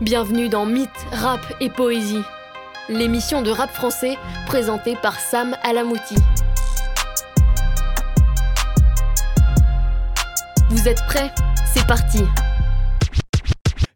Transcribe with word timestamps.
Bienvenue 0.00 0.48
dans 0.48 0.64
Mythe, 0.64 0.88
Rap 1.10 1.40
et 1.58 1.70
Poésie, 1.70 2.22
l'émission 2.88 3.42
de 3.42 3.50
rap 3.50 3.72
français 3.72 4.16
présentée 4.46 4.94
par 4.94 5.18
Sam 5.18 5.56
Alamouti. 5.64 6.14
Vous 10.70 10.86
êtes 10.86 11.04
prêts? 11.08 11.32
C'est 11.74 11.84
parti 11.84 12.22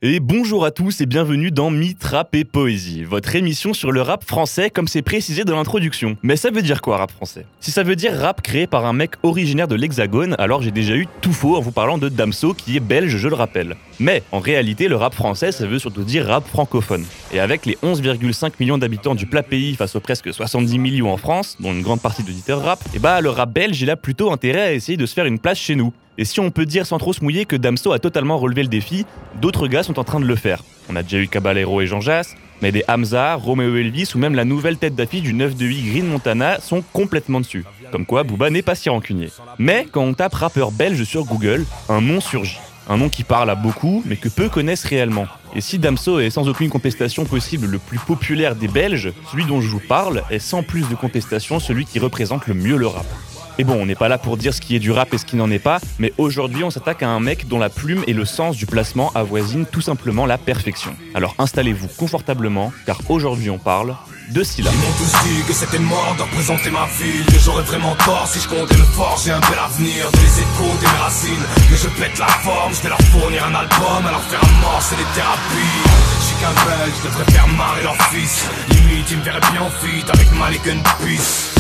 et 0.05 0.19
bonjour 0.19 0.65
à 0.65 0.73
tous 0.73 1.01
et 1.01 1.07
bienvenue 1.07 1.53
dans 1.53 1.71
Mythe, 1.71 2.03
Rap 2.03 2.35
et 2.35 2.43
Poésie, 2.43 3.05
votre 3.05 3.37
émission 3.37 3.73
sur 3.73 3.93
le 3.93 4.03
rap 4.03 4.25
français 4.25 4.69
comme 4.69 4.89
c'est 4.89 5.01
précisé 5.01 5.45
dans 5.45 5.55
l'introduction. 5.55 6.17
Mais 6.25 6.35
ça 6.35 6.51
veut 6.51 6.63
dire 6.63 6.83
quoi 6.83 6.97
rap 6.97 7.13
français? 7.13 7.47
Si 7.61 7.71
ça 7.71 7.85
veut 7.85 7.95
dire 7.95 8.19
rap 8.19 8.43
créé 8.43 8.67
par 8.67 8.85
un 8.85 8.95
mec 8.95 9.13
originaire 9.23 9.69
de 9.69 9.77
l'Hexagone, 9.77 10.35
alors 10.41 10.61
j'ai 10.61 10.73
déjà 10.73 10.97
eu 10.97 11.07
tout 11.21 11.33
faux 11.33 11.55
en 11.55 11.61
vous 11.61 11.71
parlant 11.71 11.99
de 11.99 12.09
Damso 12.09 12.53
qui 12.53 12.77
est 12.77 12.81
belge, 12.81 13.17
je 13.17 13.29
le 13.29 13.37
rappelle. 13.37 13.77
Mais 14.01 14.25
en 14.33 14.41
réalité, 14.41 14.89
le 14.89 14.97
rap 14.97 15.15
français, 15.15 15.53
ça 15.53 15.69
veut 15.69 15.79
surtout 15.79 16.03
dire 16.03 16.27
rap 16.27 16.49
francophone. 16.49 17.05
Et 17.33 17.39
avec 17.39 17.65
les 17.65 17.79
11,5 17.85 18.55
millions 18.59 18.79
d'habitants 18.79 19.15
du 19.15 19.27
plat 19.27 19.45
pays 19.45 19.77
face 19.77 19.95
aux 19.95 20.01
presque 20.01 20.35
70 20.35 20.81
millions 20.81 21.13
en 21.13 21.17
France, 21.17 21.57
dont 21.61 21.73
une 21.73 21.83
grande 21.83 22.01
partie 22.01 22.25
d'auditeurs 22.25 22.65
rap, 22.65 22.81
et 22.87 22.97
eh 22.97 22.99
bah 22.99 23.21
le 23.21 23.31
rap 23.31 23.53
belge 23.53 23.81
il 23.81 23.89
a 23.89 23.95
plutôt 23.95 24.33
intérêt 24.33 24.63
à 24.63 24.73
essayer 24.73 24.99
de 24.99 25.07
se 25.07 25.15
faire 25.15 25.27
une 25.27 25.39
place 25.39 25.59
chez 25.59 25.77
nous. 25.77 25.93
Et 26.19 26.25
si 26.25 26.41
on 26.41 26.51
peut 26.51 26.67
dire 26.67 26.87
sans 26.87 26.99
trop 26.99 27.13
se 27.13 27.25
mouiller 27.25 27.47
que 27.47 27.57
Damso 27.57 27.93
a 27.93 27.99
totalement 27.99 28.39
relevé 28.39 28.63
le 28.63 28.69
défi, 28.69 29.07
d'autres 29.41 29.67
gars 29.67 29.83
sont 29.83 29.99
en 29.99 30.05
train 30.05 30.21
de 30.21 30.27
le 30.27 30.37
faire. 30.37 30.63
On 30.91 30.97
a 30.97 31.03
déjà 31.03 31.19
eu 31.19 31.29
Caballero 31.29 31.81
et 31.81 31.87
Jean 31.87 32.01
Jass, 32.01 32.35
mais 32.61 32.71
des 32.71 32.85
Hamza, 32.87 33.35
Romeo 33.35 33.77
Elvis 33.77 34.11
ou 34.15 34.19
même 34.19 34.35
la 34.35 34.45
nouvelle 34.45 34.77
tête 34.77 34.95
d'affiche 34.95 35.23
du 35.23 35.33
9 35.33 35.57
de 35.57 35.65
8 35.65 35.91
Green 35.91 36.07
Montana 36.07 36.61
sont 36.61 36.83
complètement 36.93 37.41
dessus. 37.41 37.65
Comme 37.91 38.05
quoi, 38.05 38.25
Booba 38.25 38.51
n'est 38.51 38.63
pas 38.63 38.75
si 38.75 38.91
rancunier. 38.91 39.31
Mais 39.59 39.87
quand 39.91 40.03
on 40.03 40.13
tape 40.13 40.35
rappeur 40.35 40.71
belge 40.71 41.03
sur 41.05 41.25
Google, 41.25 41.65
un 41.89 42.01
nom 42.01 42.21
surgit. 42.21 42.59
Un 42.89 42.97
nom 42.99 43.09
qui 43.09 43.25
parle 43.25 43.49
à 43.49 43.55
beaucoup, 43.55 44.03
mais 44.05 44.17
que 44.17 44.29
peu 44.29 44.49
connaissent 44.49 44.85
réellement. 44.85 45.27
Et 45.55 45.61
si 45.61 45.79
Damso 45.79 46.19
est 46.19 46.31
sans 46.31 46.49
aucune 46.49 46.69
contestation 46.69 47.25
possible 47.25 47.67
le 47.67 47.79
plus 47.79 47.99
populaire 47.99 48.57
des 48.57 48.69
Belges, 48.69 49.13
celui 49.31 49.45
dont 49.45 49.61
je 49.61 49.69
vous 49.69 49.81
parle 49.81 50.25
est 50.31 50.41
sans 50.41 50.63
plus 50.63 50.89
de 50.89 50.95
contestation 50.95 51.61
celui 51.61 51.87
qui 51.87 52.01
représente 52.01 52.47
le 52.49 52.55
mieux 52.55 52.77
le 52.77 52.89
rap. 52.89 53.07
Et 53.63 53.65
bon, 53.65 53.81
on 53.81 53.87
n'est 53.87 53.95
pas 53.95 54.09
là 54.09 54.19
pour 54.19 54.37
dire 54.37 54.53
ce 54.53 54.61
qui 54.61 54.75
est 54.75 54.81
du 54.81 54.91
rap 54.91 55.15
et 55.15 55.19
ce 55.19 55.25
qui 55.25 55.37
n'en 55.37 55.49
est 55.49 55.61
pas, 55.61 55.79
mais 56.01 56.13
aujourd'hui 56.19 56.65
on 56.65 56.71
s'attaque 56.73 57.05
à 57.05 57.09
un 57.09 57.21
mec 57.21 57.47
dont 57.47 57.61
la 57.61 57.71
plume 57.71 58.03
et 58.09 58.13
le 58.13 58.25
sens 58.25 58.57
du 58.57 58.67
placement 58.67 59.13
avoisinent 59.15 59.67
tout 59.67 59.81
simplement 59.81 60.27
la 60.27 60.37
perfection. 60.37 60.97
Alors 61.15 61.37
installez-vous 61.39 61.87
confortablement, 61.97 62.73
car 62.87 62.99
aujourd'hui 63.09 63.51
on 63.51 63.59
parle 63.59 63.95
de 64.31 64.43
Scylla. 64.43 64.69
Ils 64.73 64.79
m'ont 64.79 64.97
tous 64.99 65.13
dit 65.29 65.47
que 65.47 65.53
c'était 65.53 65.79
mort 65.79 66.13
de 66.19 66.23
représenter 66.23 66.71
ma 66.73 66.89
ville 66.99 67.25
Que 67.27 67.39
j'aurais 67.39 67.63
vraiment 67.63 67.95
tort 68.05 68.27
si 68.27 68.41
je 68.41 68.49
comptais 68.49 68.75
le 68.75 68.83
fort. 68.83 69.21
J'ai 69.25 69.31
un 69.31 69.39
bel 69.39 69.59
avenir 69.65 70.11
de 70.11 70.17
les 70.17 70.41
échos 70.43 70.75
des 70.81 70.87
racines 71.01 71.47
Mais 71.71 71.77
je 71.77 71.89
pète 72.03 72.19
la 72.19 72.27
forme, 72.27 72.75
je 72.75 72.83
vais 72.83 72.89
leur 72.89 73.03
fournir 73.15 73.45
un 73.45 73.55
album 73.55 74.03
leur 74.11 74.23
faire 74.23 74.43
un 74.43 74.61
mort, 74.61 74.83
c'est 74.83 74.97
des 74.97 75.11
thérapies. 75.15 75.83
Je 76.19 76.43
qu'un 76.43 76.55
belge, 76.67 76.95
je 76.99 77.09
devrais 77.09 77.31
faire 77.31 77.47
marrer 77.47 77.85
leur 77.85 77.97
fils. 78.11 78.49
Limite, 78.71 79.09
ils 79.09 79.19
me 79.19 79.23
verraient 79.23 79.53
bien 79.53 79.63
en 79.63 79.71
feat 79.71 80.11
avec 80.11 80.33
Malik 80.33 80.63
Peace 80.63 81.52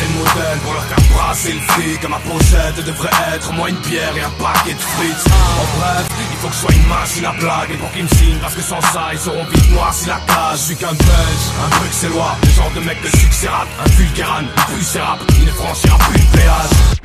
c'est 0.00 0.08
le 0.08 0.18
modèle 0.18 0.58
pour 0.62 0.72
leur 0.72 0.84
faire 0.84 0.98
brasser 1.14 1.52
le 1.52 1.60
fric 1.60 2.08
Ma 2.08 2.18
pochette 2.18 2.84
devrait 2.84 3.10
être. 3.34 3.52
Moi 3.52 3.70
une 3.70 3.76
pierre 3.76 4.16
et 4.16 4.22
un 4.22 4.30
paquet 4.30 4.74
de 4.74 4.80
frites. 4.80 5.26
En 5.28 5.78
bref, 5.78 6.06
il 6.30 6.36
faut 6.38 6.48
que 6.48 6.54
je 6.54 6.58
sois 6.58 6.74
une 6.74 6.86
machine 6.88 7.24
à 7.24 7.32
blague. 7.32 7.70
Et 7.72 7.76
pour 7.76 7.90
qu'ils 7.92 8.04
me 8.04 8.08
signent, 8.08 8.38
parce 8.40 8.54
que 8.54 8.62
sans 8.62 8.80
ça, 8.80 9.10
ils 9.12 9.28
auront 9.28 9.44
vite 9.44 9.64
si 9.92 10.06
la 10.06 10.20
cage 10.26 10.58
Je 10.58 10.64
suis 10.64 10.76
qu'un 10.76 10.92
belge, 10.92 11.44
un 11.64 11.78
bruxellois 11.78 12.36
Le 12.42 12.50
genre 12.50 12.70
de 12.74 12.80
mec 12.80 13.02
de 13.02 13.08
succès 13.18 13.48
rap, 13.48 13.68
un 13.84 13.90
vulgaran, 13.90 14.44
plus 14.68 14.98
rap 15.00 15.20
Il 15.38 15.46
ne 15.46 15.50
franchira 15.50 15.98
plus 15.98 16.20
de 16.20 16.36
péage 16.36 16.99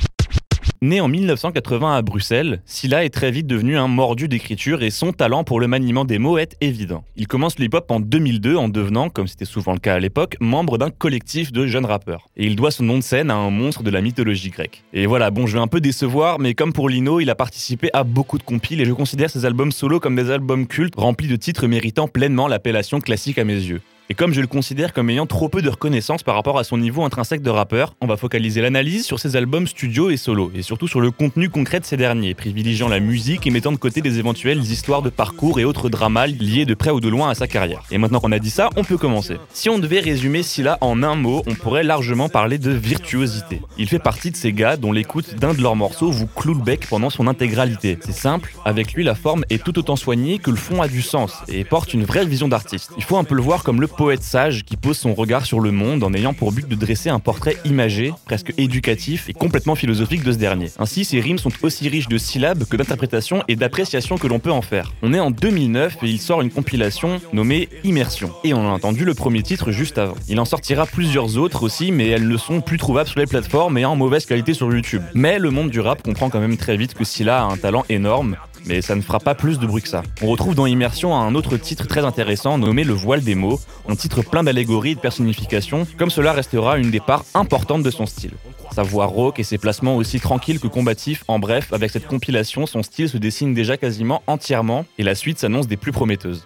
Né 0.85 1.01
en 1.01 1.07
1980 1.07 1.95
à 1.95 2.01
Bruxelles, 2.03 2.61
Silla 2.67 3.05
est 3.05 3.09
très 3.09 3.31
vite 3.31 3.47
devenu 3.47 3.75
un 3.75 3.87
mordu 3.87 4.27
d'écriture 4.27 4.83
et 4.83 4.91
son 4.91 5.13
talent 5.13 5.43
pour 5.43 5.59
le 5.59 5.67
maniement 5.67 6.05
des 6.05 6.19
mots 6.19 6.37
est 6.37 6.55
évident. 6.61 7.03
Il 7.15 7.27
commence 7.27 7.57
le 7.57 7.65
hip-hop 7.65 7.89
en 7.89 7.99
2002 7.99 8.55
en 8.55 8.69
devenant, 8.69 9.09
comme 9.09 9.25
c'était 9.25 9.45
souvent 9.45 9.73
le 9.73 9.79
cas 9.79 9.95
à 9.95 9.99
l'époque, 9.99 10.37
membre 10.39 10.77
d'un 10.77 10.91
collectif 10.91 11.51
de 11.51 11.65
jeunes 11.65 11.87
rappeurs. 11.87 12.27
Et 12.37 12.45
il 12.45 12.55
doit 12.55 12.69
son 12.69 12.83
nom 12.83 12.99
de 12.99 13.03
scène 13.03 13.31
à 13.31 13.35
un 13.35 13.49
monstre 13.49 13.81
de 13.81 13.89
la 13.89 13.99
mythologie 13.99 14.51
grecque. 14.51 14.83
Et 14.93 15.07
voilà, 15.07 15.31
bon, 15.31 15.47
je 15.47 15.53
vais 15.53 15.63
un 15.63 15.65
peu 15.65 15.81
décevoir, 15.81 16.37
mais 16.37 16.53
comme 16.53 16.71
pour 16.71 16.87
Lino, 16.87 17.19
il 17.19 17.31
a 17.31 17.35
participé 17.35 17.89
à 17.93 18.03
beaucoup 18.03 18.37
de 18.37 18.43
compiles 18.43 18.79
et 18.79 18.85
je 18.85 18.93
considère 18.93 19.31
ses 19.31 19.43
albums 19.43 19.71
solo 19.71 19.99
comme 19.99 20.15
des 20.15 20.29
albums 20.29 20.67
cultes 20.67 20.93
remplis 20.97 21.27
de 21.27 21.35
titres 21.35 21.65
méritant 21.65 22.07
pleinement 22.07 22.47
l'appellation 22.47 22.99
classique 22.99 23.39
à 23.39 23.43
mes 23.43 23.55
yeux. 23.55 23.81
Et 24.07 24.13
comme 24.13 24.33
je 24.33 24.41
le 24.41 24.45
considère 24.45 24.93
comme 24.93 25.09
ayant 25.09 25.25
trop 25.25 25.49
peu 25.49 25.63
de 25.63 25.69
reconnaissance 25.69 26.21
par 26.21 26.35
rapport 26.35 26.59
à 26.59 26.63
son 26.63 26.77
niveau 26.77 27.03
intrinsèque 27.03 27.41
de 27.41 27.49
rappeur, 27.49 27.95
on 28.01 28.05
va 28.05 28.17
focaliser 28.17 28.61
l'analyse 28.61 29.03
sur 29.03 29.19
ses 29.19 29.35
albums 29.35 29.65
studio 29.65 30.11
et 30.11 30.17
solo, 30.17 30.51
et 30.53 30.61
surtout 30.61 30.87
sur 30.87 31.01
le 31.01 31.09
contenu 31.09 31.49
concret 31.49 31.79
de 31.79 31.85
ces 31.85 31.97
derniers, 31.97 32.35
privilégiant 32.35 32.87
la 32.87 32.99
musique 32.99 33.47
et 33.47 33.49
mettant 33.49 33.71
de 33.71 33.77
côté 33.77 34.01
des 34.01 34.19
éventuelles 34.19 34.59
histoires 34.59 35.01
de 35.01 35.09
parcours 35.09 35.59
et 35.59 35.65
autres 35.65 35.89
dramas 35.89 36.27
liés 36.27 36.65
de 36.65 36.75
près 36.75 36.91
ou 36.91 36.99
de 36.99 37.09
loin 37.09 37.31
à 37.31 37.33
sa 37.33 37.47
carrière. 37.47 37.81
Et 37.89 37.97
maintenant 37.97 38.19
qu'on 38.19 38.31
a 38.31 38.37
dit 38.37 38.51
ça, 38.51 38.69
on 38.75 38.83
peut 38.83 38.97
commencer. 38.97 39.37
Si 39.53 39.69
on 39.71 39.79
devait 39.79 40.01
résumer 40.01 40.43
Scylla 40.43 40.77
en 40.81 41.01
un 41.01 41.15
mot, 41.15 41.41
on 41.47 41.55
pourrait 41.55 41.83
largement 41.83 42.29
parler 42.29 42.59
de 42.59 42.69
virtuosité. 42.69 43.63
Il 43.79 43.89
fait 43.89 43.97
partie 43.97 44.29
de 44.29 44.37
ces 44.37 44.53
gars 44.53 44.77
dont 44.77 44.91
l'écoute 44.91 45.33
d'un 45.39 45.55
de 45.55 45.63
leurs 45.63 45.75
morceaux 45.75 46.11
vous 46.11 46.27
cloue 46.27 46.53
le 46.53 46.61
bec 46.61 46.85
pendant 46.87 47.09
son 47.09 47.25
intégralité. 47.25 47.97
C'est 48.01 48.11
simple, 48.11 48.53
avec 48.65 48.93
lui 48.93 49.03
la 49.03 49.15
forme 49.15 49.45
est 49.49 49.63
tout 49.63 49.79
autant 49.79 49.95
soignée 49.95 50.37
que 50.37 50.51
le 50.51 50.57
fond 50.57 50.83
a 50.83 50.87
du 50.87 51.01
sens, 51.01 51.33
et 51.47 51.63
porte 51.63 51.95
une 51.95 52.03
vraie 52.03 52.25
vision 52.25 52.47
d'artiste. 52.47 52.91
Il 52.97 53.03
faut 53.03 53.17
un 53.17 53.23
peu 53.23 53.33
le 53.33 53.41
voir 53.41 53.63
comme 53.63 53.81
le 53.81 53.87
poète 53.95 54.23
sage 54.23 54.63
qui 54.63 54.77
pose 54.77 54.97
son 54.97 55.13
regard 55.13 55.45
sur 55.45 55.59
le 55.59 55.71
monde 55.71 56.03
en 56.03 56.13
ayant 56.13 56.33
pour 56.33 56.51
but 56.51 56.67
de 56.67 56.75
dresser 56.75 57.09
un 57.09 57.19
portrait 57.19 57.57
imagé, 57.65 58.13
presque 58.25 58.53
éducatif 58.57 59.29
et 59.29 59.33
complètement 59.33 59.75
philosophique 59.75 60.23
de 60.23 60.31
ce 60.31 60.37
dernier. 60.37 60.71
Ainsi, 60.77 61.05
ses 61.05 61.19
rimes 61.19 61.37
sont 61.37 61.51
aussi 61.63 61.87
riches 61.89 62.07
de 62.07 62.17
syllabes 62.17 62.65
que 62.65 62.77
d'interprétations 62.77 63.43
et 63.47 63.55
d'appréciations 63.55 64.17
que 64.17 64.27
l'on 64.27 64.39
peut 64.39 64.51
en 64.51 64.61
faire. 64.61 64.93
On 65.01 65.13
est 65.13 65.19
en 65.19 65.31
2009 65.31 65.97
et 66.03 66.07
il 66.07 66.19
sort 66.19 66.41
une 66.41 66.51
compilation 66.51 67.21
nommée 67.33 67.69
Immersion. 67.83 68.31
Et 68.43 68.53
on 68.53 68.67
a 68.67 68.71
entendu 68.71 69.05
le 69.05 69.13
premier 69.13 69.43
titre 69.43 69.71
juste 69.71 69.97
avant. 69.97 70.15
Il 70.27 70.39
en 70.39 70.45
sortira 70.45 70.85
plusieurs 70.85 71.37
autres 71.37 71.63
aussi, 71.63 71.91
mais 71.91 72.07
elles 72.07 72.27
ne 72.27 72.37
sont 72.37 72.61
plus 72.61 72.77
trouvables 72.77 73.09
sur 73.09 73.19
les 73.19 73.27
plateformes 73.27 73.77
et 73.77 73.85
en 73.85 73.95
mauvaise 73.95 74.25
qualité 74.25 74.53
sur 74.53 74.71
YouTube. 74.73 75.03
Mais 75.13 75.39
le 75.39 75.51
monde 75.51 75.69
du 75.69 75.79
rap 75.79 76.03
comprend 76.03 76.29
quand 76.29 76.39
même 76.39 76.57
très 76.57 76.77
vite 76.77 76.93
que 76.93 77.03
Scylla 77.03 77.41
a 77.41 77.45
un 77.45 77.57
talent 77.57 77.85
énorme 77.89 78.35
mais 78.65 78.81
ça 78.81 78.95
ne 78.95 79.01
fera 79.01 79.19
pas 79.19 79.35
plus 79.35 79.59
de 79.59 79.67
bruit 79.67 79.81
que 79.81 79.89
ça. 79.89 80.03
On 80.21 80.27
retrouve 80.27 80.55
dans 80.55 80.65
Immersion 80.65 81.15
un 81.15 81.35
autre 81.35 81.57
titre 81.57 81.87
très 81.87 82.03
intéressant 82.03 82.57
nommé 82.57 82.83
Le 82.83 82.93
voile 82.93 83.23
des 83.23 83.35
mots, 83.35 83.59
un 83.87 83.95
titre 83.95 84.21
plein 84.21 84.43
d'allégories 84.43 84.91
et 84.91 84.95
de 84.95 84.99
personnifications, 84.99 85.87
comme 85.97 86.09
cela 86.09 86.33
restera 86.33 86.77
une 86.77 86.91
des 86.91 86.99
parts 86.99 87.25
importantes 87.33 87.83
de 87.83 87.91
son 87.91 88.05
style. 88.05 88.33
Sa 88.73 88.83
voix 88.83 89.05
rauque 89.05 89.39
et 89.39 89.43
ses 89.43 89.57
placements 89.57 89.95
aussi 89.95 90.19
tranquilles 90.19 90.59
que 90.59 90.67
combatifs, 90.67 91.23
en 91.27 91.39
bref, 91.39 91.71
avec 91.71 91.91
cette 91.91 92.07
compilation, 92.07 92.65
son 92.65 92.83
style 92.83 93.09
se 93.09 93.17
dessine 93.17 93.53
déjà 93.53 93.77
quasiment 93.77 94.21
entièrement, 94.27 94.85
et 94.97 95.03
la 95.03 95.15
suite 95.15 95.39
s'annonce 95.39 95.67
des 95.67 95.77
plus 95.77 95.91
prometteuses. 95.91 96.45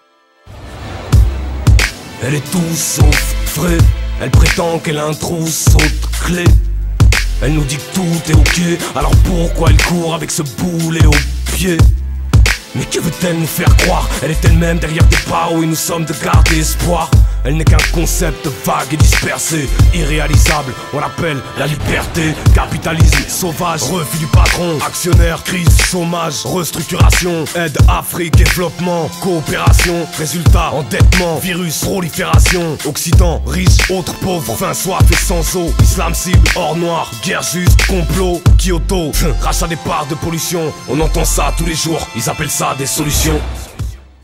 Elle 2.21 2.35
est 2.35 2.51
tout 2.51 2.75
sauf 2.75 3.35
frais, 3.45 3.77
elle 4.21 4.29
prétend 4.29 4.77
qu'elle 4.79 4.97
a 4.97 5.05
un 5.05 5.13
trou 5.13 5.47
saute 5.47 6.01
clé. 6.25 6.43
Elle 7.41 7.53
nous 7.53 7.63
dit 7.63 7.77
que 7.77 7.95
tout 7.95 8.31
est 8.31 8.35
ok, 8.35 8.81
alors 8.95 9.15
pourquoi 9.23 9.69
elle 9.69 9.81
court 9.83 10.13
avec 10.13 10.29
ce 10.29 10.43
boulet 10.43 11.05
au 11.05 11.15
pied? 11.55 11.77
Mais 12.75 12.85
que 12.85 12.99
veut-elle 12.99 13.37
nous 13.37 13.47
faire 13.47 13.75
croire? 13.77 14.07
Elle 14.21 14.31
est 14.31 14.45
elle-même 14.45 14.79
derrière 14.79 15.05
des 15.05 15.17
pas 15.29 15.49
où 15.51 15.65
nous 15.65 15.75
sommes 15.75 16.05
de 16.05 16.13
garder 16.23 16.59
espoir 16.59 17.09
elle 17.43 17.57
n'est 17.57 17.65
qu'un 17.65 17.77
concept 17.93 18.47
vague 18.65 18.93
et 18.93 18.97
dispersé, 18.97 19.69
irréalisable. 19.93 20.73
On 20.93 20.99
l'appelle 20.99 21.37
la 21.57 21.67
liberté, 21.67 22.33
capitalisme 22.53 23.23
sauvage, 23.27 23.83
refus 23.83 24.17
du 24.17 24.27
patron, 24.27 24.77
actionnaire, 24.85 25.43
crise, 25.43 25.69
chômage, 25.89 26.45
restructuration, 26.45 27.45
aide, 27.55 27.77
Afrique, 27.87 28.35
développement, 28.35 29.09
coopération, 29.21 30.05
résultat, 30.17 30.71
endettement, 30.73 31.37
virus, 31.37 31.79
prolifération, 31.79 32.77
Occident, 32.85 33.41
riche, 33.45 33.89
autres 33.89 34.13
pauvres, 34.19 34.55
fin 34.55 34.73
soif 34.73 35.03
et 35.11 35.15
sans 35.15 35.55
eau, 35.55 35.71
islam 35.81 36.13
cible, 36.13 36.47
or 36.55 36.75
noir, 36.75 37.09
guerre 37.23 37.43
juste, 37.43 37.85
complot, 37.87 38.41
Kyoto, 38.57 39.11
rachat 39.41 39.67
des 39.67 39.75
parts 39.77 40.07
de 40.07 40.15
pollution. 40.15 40.71
On 40.89 40.99
entend 40.99 41.25
ça 41.25 41.53
tous 41.57 41.65
les 41.65 41.75
jours, 41.75 42.05
ils 42.15 42.29
appellent 42.29 42.49
ça 42.49 42.75
des 42.77 42.85
solutions. 42.85 43.39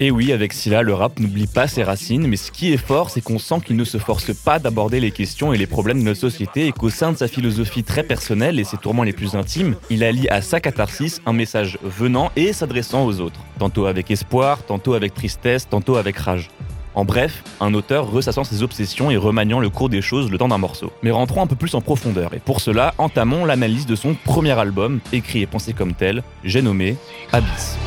Et 0.01 0.11
oui, 0.11 0.33
avec 0.33 0.51
Scylla, 0.51 0.81
le 0.81 0.93
rap 0.93 1.21
n'oublie 1.21 1.47
pas 1.47 1.69
ses 1.69 1.81
racines, 1.81 2.27
mais 2.27 2.35
ce 2.35 2.51
qui 2.51 2.73
est 2.73 2.77
fort, 2.77 3.09
c'est 3.09 3.21
qu'on 3.21 3.39
sent 3.39 3.61
qu'il 3.65 3.77
ne 3.77 3.85
se 3.85 3.97
force 3.97 4.33
pas 4.33 4.59
d'aborder 4.59 4.99
les 4.99 5.11
questions 5.11 5.53
et 5.53 5.57
les 5.57 5.67
problèmes 5.67 5.99
de 5.99 6.03
notre 6.03 6.19
société 6.19 6.67
et 6.67 6.73
qu'au 6.73 6.89
sein 6.89 7.13
de 7.13 7.17
sa 7.17 7.29
philosophie 7.29 7.85
très 7.85 8.03
personnelle 8.03 8.59
et 8.59 8.65
ses 8.65 8.75
tourments 8.75 9.03
les 9.03 9.13
plus 9.13 9.35
intimes, 9.35 9.75
il 9.89 10.03
allie 10.03 10.27
à 10.27 10.41
sa 10.41 10.59
catharsis 10.59 11.21
un 11.25 11.31
message 11.31 11.79
venant 11.81 12.29
et 12.35 12.51
s'adressant 12.51 13.05
aux 13.05 13.21
autres. 13.21 13.39
Tantôt 13.57 13.85
avec 13.85 14.11
espoir, 14.11 14.63
tantôt 14.63 14.95
avec 14.95 15.13
tristesse, 15.13 15.69
tantôt 15.69 15.95
avec 15.95 16.17
rage. 16.17 16.49
En 16.93 17.05
bref, 17.05 17.41
un 17.61 17.73
auteur 17.73 18.11
ressassant 18.11 18.43
ses 18.43 18.63
obsessions 18.63 19.11
et 19.11 19.17
remaniant 19.17 19.61
le 19.61 19.69
cours 19.69 19.87
des 19.87 20.01
choses 20.01 20.29
le 20.29 20.37
temps 20.37 20.49
d'un 20.49 20.57
morceau. 20.57 20.91
Mais 21.03 21.11
rentrons 21.11 21.41
un 21.41 21.47
peu 21.47 21.55
plus 21.55 21.73
en 21.73 21.79
profondeur, 21.79 22.33
et 22.33 22.39
pour 22.39 22.59
cela, 22.59 22.93
entamons 22.97 23.45
l'analyse 23.45 23.85
de 23.85 23.95
son 23.95 24.13
premier 24.13 24.57
album, 24.59 24.99
écrit 25.13 25.41
et 25.41 25.47
pensé 25.47 25.71
comme 25.71 25.93
tel, 25.93 26.21
j'ai 26.43 26.61
nommé 26.61 26.97
Abyss. 27.31 27.77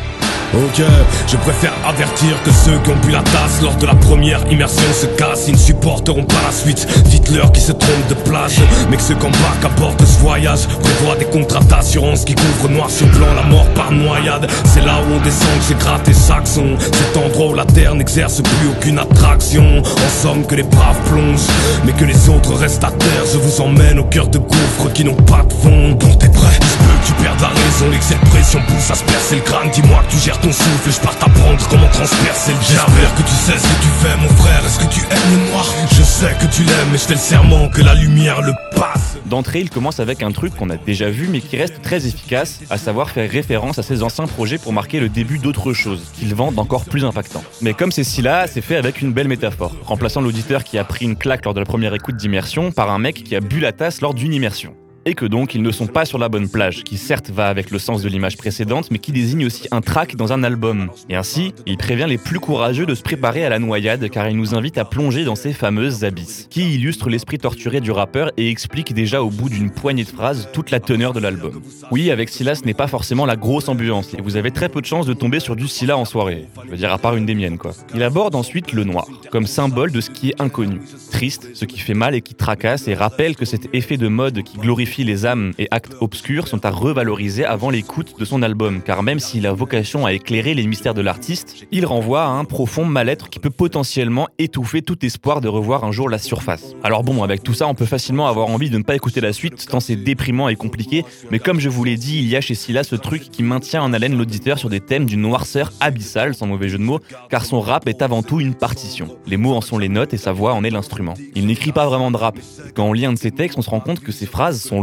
Ok, 0.54 0.82
je 1.26 1.36
préfère 1.36 1.72
avertir 1.86 2.42
que 2.42 2.50
ceux 2.50 2.78
qui 2.78 2.90
ont 2.90 2.96
bu 3.04 3.10
la 3.10 3.20
tasse 3.20 3.60
lors 3.62 3.76
de 3.76 3.84
la 3.84 3.94
première 3.94 4.40
immersion 4.50 4.82
se 4.98 5.04
cassent. 5.04 5.44
Ils 5.46 5.52
ne 5.52 5.58
supporteront 5.58 6.24
pas 6.24 6.40
la 6.46 6.52
suite. 6.52 6.86
Dites-leur 7.04 7.52
qu'ils 7.52 7.64
se 7.64 7.72
trompent 7.72 8.08
de 8.08 8.14
place. 8.14 8.54
Mais 8.90 8.96
que 8.96 9.02
ceux 9.02 9.14
qui 9.14 9.26
embarquent 9.26 9.66
à 9.66 9.80
bord 9.80 9.94
de 9.96 10.06
ce 10.06 10.18
voyage 10.20 10.66
prévoient 10.66 11.16
des 11.16 11.26
contrats 11.26 11.62
d'assurance 11.64 12.24
qui 12.24 12.34
couvrent 12.34 12.70
noir 12.70 12.88
sur 12.88 13.06
blanc 13.08 13.26
la 13.36 13.42
mort 13.42 13.66
par 13.74 13.92
noyade. 13.92 14.48
C'est 14.64 14.84
là 14.84 14.98
où 15.02 15.14
on 15.14 15.22
descend 15.22 15.58
que 15.58 15.64
j'ai 15.68 15.74
gratté 15.74 16.14
Saxon. 16.14 16.76
Cet 16.78 17.16
endroit 17.18 17.48
où 17.48 17.54
la 17.54 17.66
terre 17.66 17.94
n'exerce 17.94 18.40
plus 18.40 18.68
aucune 18.70 18.98
attraction. 18.98 19.80
En 19.80 20.22
somme, 20.22 20.46
que 20.46 20.54
les 20.54 20.62
braves 20.62 21.00
plongent, 21.10 21.46
mais 21.84 21.92
que 21.92 22.06
les 22.06 22.30
autres 22.30 22.54
restent 22.54 22.84
à 22.84 22.90
terre. 22.90 23.24
Je 23.30 23.36
vous 23.36 23.60
emmène 23.60 23.98
au 23.98 24.04
cœur 24.04 24.28
de 24.28 24.38
gouffres 24.38 24.90
qui 24.94 25.04
n'ont 25.04 25.14
pas 25.14 25.42
de 25.42 25.52
fond. 25.52 25.92
Bon, 25.92 26.14
t'es 26.14 26.28
prêt? 26.30 26.58
Tu 27.04 27.12
perds 27.22 27.36
la 27.40 27.48
raison, 27.48 27.90
l'expression 27.90 28.60
pousse 28.66 28.90
à 28.90 28.94
se 28.94 29.04
percer 29.04 29.36
le 29.36 29.42
crâne. 29.42 29.70
Dis-moi 29.70 30.02
que 30.04 30.12
tu 30.12 30.18
gères 30.18 30.40
ton 30.40 30.52
souffle, 30.52 30.90
je 30.90 31.00
pars 31.00 31.16
t'apprendre 31.16 31.68
comment 31.68 31.88
transpercer 31.88 32.52
le 32.52 32.58
J'espère 32.60 33.14
que 33.14 33.22
tu 33.22 33.34
sais 33.34 33.58
ce 33.58 33.66
que 33.66 33.82
tu 33.82 33.88
fais, 34.00 34.16
mon 34.16 34.28
frère. 34.28 34.64
Est-ce 34.64 34.78
que 34.78 34.92
tu 34.92 35.00
aimes 35.00 35.30
le 35.30 35.50
noir? 35.50 35.66
Je 35.92 36.02
sais 36.02 36.34
que 36.40 36.46
tu 36.54 36.62
l'aimes, 36.62 36.88
mais 36.92 36.98
je 36.98 37.04
fais 37.04 37.14
le 37.14 37.20
serment 37.20 37.68
que 37.68 37.82
la 37.82 37.94
lumière 37.94 38.42
le 38.42 38.52
passe. 38.74 39.18
D'entrée, 39.26 39.60
il 39.60 39.70
commence 39.70 40.00
avec 40.00 40.22
un 40.22 40.32
truc 40.32 40.54
qu'on 40.54 40.70
a 40.70 40.76
déjà 40.76 41.10
vu, 41.10 41.28
mais 41.28 41.40
qui 41.40 41.56
reste 41.56 41.82
très 41.82 42.06
efficace, 42.06 42.60
à 42.70 42.78
savoir 42.78 43.10
faire 43.10 43.30
référence 43.30 43.78
à 43.78 43.82
ses 43.82 44.02
anciens 44.02 44.26
projets 44.26 44.58
pour 44.58 44.72
marquer 44.72 45.00
le 45.00 45.08
début 45.08 45.38
d'autre 45.38 45.72
chose, 45.72 46.02
qu'il 46.14 46.34
vendent 46.34 46.58
encore 46.58 46.84
plus 46.84 47.04
impactant. 47.04 47.42
Mais 47.60 47.74
comme 47.74 47.92
c'est 47.92 48.04
si 48.04 48.22
là, 48.22 48.46
c'est 48.46 48.60
fait 48.60 48.76
avec 48.76 49.00
une 49.00 49.12
belle 49.12 49.28
métaphore, 49.28 49.74
remplaçant 49.84 50.20
l'auditeur 50.20 50.64
qui 50.64 50.78
a 50.78 50.84
pris 50.84 51.04
une 51.04 51.16
claque 51.16 51.44
lors 51.44 51.54
de 51.54 51.60
la 51.60 51.66
première 51.66 51.94
écoute 51.94 52.16
d'immersion 52.16 52.72
par 52.72 52.90
un 52.90 52.98
mec 52.98 53.22
qui 53.24 53.36
a 53.36 53.40
bu 53.40 53.60
la 53.60 53.72
tasse 53.72 54.00
lors 54.00 54.14
d'une 54.14 54.34
immersion 54.34 54.74
que 55.14 55.26
donc 55.26 55.54
ils 55.54 55.62
ne 55.62 55.70
sont 55.70 55.86
pas 55.86 56.04
sur 56.04 56.18
la 56.18 56.28
bonne 56.28 56.48
plage, 56.48 56.84
qui 56.84 56.96
certes 56.96 57.30
va 57.30 57.48
avec 57.48 57.70
le 57.70 57.78
sens 57.78 58.02
de 58.02 58.08
l'image 58.08 58.36
précédente, 58.36 58.90
mais 58.90 58.98
qui 58.98 59.12
désigne 59.12 59.46
aussi 59.46 59.68
un 59.70 59.80
track 59.80 60.16
dans 60.16 60.32
un 60.32 60.42
album. 60.42 60.90
Et 61.08 61.16
ainsi, 61.16 61.54
il 61.66 61.76
prévient 61.76 62.06
les 62.08 62.18
plus 62.18 62.40
courageux 62.40 62.86
de 62.86 62.94
se 62.94 63.02
préparer 63.02 63.44
à 63.44 63.48
la 63.48 63.58
noyade, 63.58 64.08
car 64.10 64.28
il 64.28 64.36
nous 64.36 64.54
invite 64.54 64.78
à 64.78 64.84
plonger 64.84 65.24
dans 65.24 65.34
ces 65.34 65.52
fameuses 65.52 66.04
abysses, 66.04 66.46
qui 66.50 66.74
illustrent 66.74 67.08
l'esprit 67.08 67.38
torturé 67.38 67.80
du 67.80 67.90
rappeur 67.90 68.30
et 68.36 68.48
expliquent 68.50 68.92
déjà 68.92 69.22
au 69.22 69.30
bout 69.30 69.48
d'une 69.48 69.70
poignée 69.70 70.04
de 70.04 70.08
phrases 70.08 70.48
toute 70.52 70.70
la 70.70 70.80
teneur 70.80 71.12
de 71.12 71.20
l'album. 71.20 71.60
Oui, 71.90 72.10
avec 72.10 72.28
Scylla, 72.28 72.54
ce 72.54 72.64
n'est 72.64 72.74
pas 72.74 72.86
forcément 72.86 73.26
la 73.26 73.36
grosse 73.36 73.68
ambiance, 73.68 74.14
et 74.14 74.20
vous 74.20 74.36
avez 74.36 74.50
très 74.50 74.68
peu 74.68 74.80
de 74.80 74.86
chances 74.86 75.06
de 75.06 75.14
tomber 75.14 75.40
sur 75.40 75.56
du 75.56 75.68
Scylla 75.68 75.96
en 75.96 76.04
soirée. 76.04 76.46
Je 76.64 76.70
veux 76.70 76.76
dire, 76.76 76.92
à 76.92 76.98
part 76.98 77.16
une 77.16 77.26
des 77.26 77.34
miennes, 77.34 77.58
quoi. 77.58 77.72
Il 77.94 78.02
aborde 78.02 78.34
ensuite 78.34 78.72
le 78.72 78.84
noir, 78.84 79.06
comme 79.30 79.46
symbole 79.46 79.92
de 79.92 80.00
ce 80.00 80.10
qui 80.10 80.30
est 80.30 80.40
inconnu. 80.40 80.80
Triste, 81.10 81.50
ce 81.54 81.64
qui 81.64 81.78
fait 81.78 81.94
mal 81.94 82.14
et 82.14 82.20
qui 82.20 82.34
tracasse, 82.34 82.88
et 82.88 82.94
rappelle 82.94 83.36
que 83.36 83.44
cet 83.44 83.68
effet 83.72 83.96
de 83.96 84.08
mode 84.08 84.42
qui 84.42 84.58
glorifie 84.58 84.97
les 85.04 85.26
âmes 85.26 85.52
et 85.58 85.68
actes 85.70 85.96
obscurs 86.00 86.48
sont 86.48 86.64
à 86.64 86.70
revaloriser 86.70 87.44
avant 87.44 87.70
l'écoute 87.70 88.14
de 88.18 88.24
son 88.24 88.42
album, 88.42 88.82
car 88.82 89.02
même 89.02 89.18
s'il 89.18 89.46
a 89.46 89.52
vocation 89.52 90.06
à 90.06 90.12
éclairer 90.12 90.54
les 90.54 90.66
mystères 90.66 90.94
de 90.94 91.00
l'artiste, 91.00 91.66
il 91.70 91.86
renvoie 91.86 92.24
à 92.24 92.28
un 92.28 92.44
profond 92.44 92.84
mal-être 92.84 93.28
qui 93.28 93.38
peut 93.38 93.50
potentiellement 93.50 94.28
étouffer 94.38 94.82
tout 94.82 95.04
espoir 95.04 95.40
de 95.40 95.48
revoir 95.48 95.84
un 95.84 95.92
jour 95.92 96.08
la 96.08 96.18
surface. 96.18 96.74
Alors 96.82 97.04
bon, 97.04 97.22
avec 97.22 97.42
tout 97.42 97.54
ça, 97.54 97.66
on 97.66 97.74
peut 97.74 97.86
facilement 97.86 98.28
avoir 98.28 98.48
envie 98.48 98.70
de 98.70 98.78
ne 98.78 98.82
pas 98.82 98.96
écouter 98.96 99.20
la 99.20 99.32
suite, 99.32 99.66
tant 99.68 99.80
c'est 99.80 99.96
déprimant 99.96 100.48
et 100.48 100.56
compliqué, 100.56 101.04
mais 101.30 101.38
comme 101.38 101.60
je 101.60 101.68
vous 101.68 101.84
l'ai 101.84 101.96
dit, 101.96 102.18
il 102.18 102.28
y 102.28 102.36
a 102.36 102.40
chez 102.40 102.54
Silla 102.54 102.84
ce 102.84 102.96
truc 102.96 103.30
qui 103.30 103.42
maintient 103.42 103.82
en 103.82 103.92
haleine 103.92 104.16
l'auditeur 104.16 104.58
sur 104.58 104.68
des 104.68 104.80
thèmes 104.80 105.06
d'une 105.06 105.22
noirceur 105.22 105.72
abyssale, 105.80 106.34
sans 106.34 106.46
mauvais 106.46 106.68
jeu 106.68 106.78
de 106.78 106.82
mots, 106.82 107.00
car 107.30 107.44
son 107.44 107.60
rap 107.60 107.88
est 107.88 108.02
avant 108.02 108.22
tout 108.22 108.40
une 108.40 108.54
partition. 108.54 109.16
Les 109.26 109.36
mots 109.36 109.54
en 109.54 109.60
sont 109.60 109.78
les 109.78 109.88
notes 109.88 110.14
et 110.14 110.18
sa 110.18 110.32
voix 110.32 110.54
en 110.54 110.64
est 110.64 110.70
l'instrument. 110.70 111.14
Il 111.34 111.46
n'écrit 111.46 111.72
pas 111.72 111.86
vraiment 111.86 112.10
de 112.10 112.16
rap. 112.16 112.38
Quand 112.74 112.84
on 112.84 112.92
lit 112.92 113.06
un 113.06 113.12
de 113.12 113.18
ses 113.18 113.30
textes, 113.30 113.58
on 113.58 113.62
se 113.62 113.70
rend 113.70 113.80
compte 113.80 114.00
que 114.00 114.12
ses 114.12 114.26
phrases 114.26 114.60
sont 114.60 114.82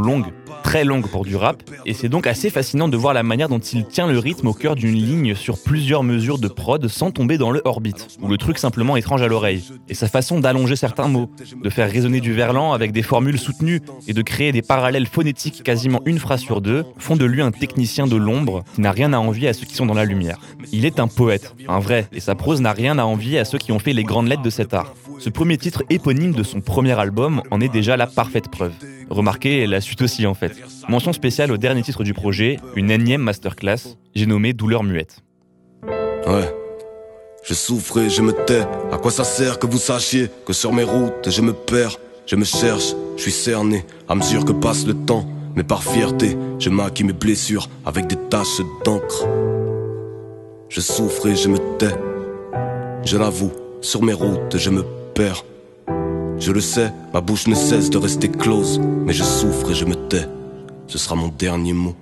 très 0.63 0.83
longue 0.83 1.07
pour 1.07 1.25
du 1.25 1.35
rap, 1.35 1.63
et 1.85 1.93
c'est 1.93 2.09
donc 2.09 2.27
assez 2.27 2.49
fascinant 2.49 2.87
de 2.87 2.97
voir 2.97 3.13
la 3.13 3.23
manière 3.23 3.49
dont 3.49 3.59
il 3.59 3.85
tient 3.85 4.07
le 4.07 4.17
rythme 4.17 4.47
au 4.47 4.53
cœur 4.53 4.75
d'une 4.75 4.95
ligne 4.95 5.35
sur 5.35 5.61
plusieurs 5.61 6.03
mesures 6.03 6.39
de 6.39 6.47
prod 6.47 6.87
sans 6.87 7.11
tomber 7.11 7.37
dans 7.37 7.51
le 7.51 7.61
orbit, 7.65 7.93
ou 8.21 8.27
le 8.27 8.37
truc 8.37 8.57
simplement 8.57 8.97
étrange 8.97 9.21
à 9.21 9.27
l'oreille. 9.27 9.63
Et 9.89 9.93
sa 9.93 10.07
façon 10.07 10.39
d'allonger 10.39 10.75
certains 10.75 11.07
mots, 11.07 11.29
de 11.63 11.69
faire 11.69 11.89
résonner 11.89 12.19
du 12.19 12.33
verlan 12.33 12.73
avec 12.73 12.91
des 12.91 13.03
formules 13.03 13.37
soutenues 13.37 13.81
et 14.07 14.13
de 14.13 14.21
créer 14.21 14.51
des 14.51 14.61
parallèles 14.61 15.07
phonétiques 15.07 15.63
quasiment 15.63 16.01
une 16.05 16.19
phrase 16.19 16.41
sur 16.41 16.61
deux, 16.61 16.83
font 16.97 17.15
de 17.15 17.25
lui 17.25 17.41
un 17.41 17.51
technicien 17.51 18.07
de 18.07 18.15
l'ombre 18.15 18.63
qui 18.73 18.81
n'a 18.81 18.91
rien 18.91 19.13
à 19.13 19.17
envier 19.17 19.47
à 19.47 19.53
ceux 19.53 19.65
qui 19.65 19.75
sont 19.75 19.85
dans 19.85 19.93
la 19.93 20.05
lumière. 20.05 20.39
Il 20.71 20.85
est 20.85 20.99
un 20.99 21.07
poète, 21.07 21.53
un 21.67 21.79
vrai, 21.79 22.07
et 22.11 22.19
sa 22.19 22.35
prose 22.35 22.61
n'a 22.61 22.73
rien 22.73 22.97
à 22.97 23.03
envier 23.03 23.39
à 23.39 23.45
ceux 23.45 23.59
qui 23.59 23.71
ont 23.71 23.79
fait 23.79 23.93
les 23.93 24.03
grandes 24.03 24.27
lettres 24.27 24.41
de 24.41 24.49
cet 24.49 24.73
art. 24.73 24.93
Ce 25.19 25.29
premier 25.29 25.57
titre 25.57 25.83
éponyme 25.89 26.33
de 26.33 26.43
son 26.43 26.59
premier 26.59 26.99
album 26.99 27.41
en 27.51 27.61
est 27.61 27.69
déjà 27.69 27.95
la 27.95 28.07
parfaite 28.07 28.49
preuve. 28.49 28.73
Remarquez 29.09 29.67
la 29.67 29.81
suite 29.85 30.01
aussi 30.01 30.25
en 30.25 30.33
fait. 30.33 30.53
Mention 30.89 31.13
spéciale 31.13 31.51
au 31.51 31.57
dernier 31.57 31.81
titre 31.81 32.03
du 32.03 32.13
projet, 32.13 32.57
une 32.75 32.91
énième 32.91 33.21
masterclass, 33.21 33.97
j'ai 34.13 34.25
nommé 34.25 34.53
Douleur 34.53 34.83
muette. 34.83 35.23
Ouais. 36.27 36.53
Je 37.43 37.53
souffre 37.53 37.99
et 37.99 38.09
je 38.09 38.21
me 38.21 38.33
tais. 38.45 38.63
À 38.91 38.97
quoi 38.97 39.11
ça 39.11 39.23
sert 39.23 39.59
que 39.59 39.67
vous 39.67 39.77
sachiez 39.77 40.29
que 40.45 40.53
sur 40.53 40.73
mes 40.73 40.83
routes 40.83 41.29
je 41.29 41.41
me 41.41 41.53
perds, 41.53 41.97
je 42.25 42.35
me 42.35 42.43
cherche, 42.43 42.95
je 43.17 43.21
suis 43.21 43.31
cerné 43.31 43.85
à 44.09 44.15
mesure 44.15 44.45
que 44.45 44.51
passe 44.51 44.85
le 44.85 44.95
temps. 44.95 45.27
Mais 45.55 45.63
par 45.63 45.83
fierté, 45.83 46.35
je 46.59 46.69
maquille 46.69 47.05
mes 47.05 47.13
blessures 47.13 47.69
avec 47.85 48.07
des 48.07 48.17
taches 48.29 48.61
d'encre. 48.83 49.25
Je 50.67 50.81
souffre 50.81 51.27
et 51.27 51.35
je 51.35 51.47
me 51.47 51.57
tais. 51.77 51.95
Je 53.05 53.17
l'avoue, 53.17 53.51
sur 53.81 54.03
mes 54.03 54.13
routes 54.13 54.57
je 54.57 54.69
me 54.69 54.83
perds. 55.13 55.45
Je 56.37 56.51
le 56.51 56.59
sais, 56.61 56.91
ma 57.13 57.21
bouche 57.21 57.47
ne 57.47 57.55
cesse 57.55 57.89
de 57.89 57.97
rester 57.97 58.29
close, 58.29 58.79
mais 58.79 59.13
je 59.13 59.23
souffre 59.23 59.71
et 59.71 59.73
je 59.73 59.85
me 59.85 59.95
tais. 59.95 60.27
Ce 60.87 60.97
sera 60.97 61.15
mon 61.15 61.29
dernier 61.29 61.73
mot. 61.73 61.95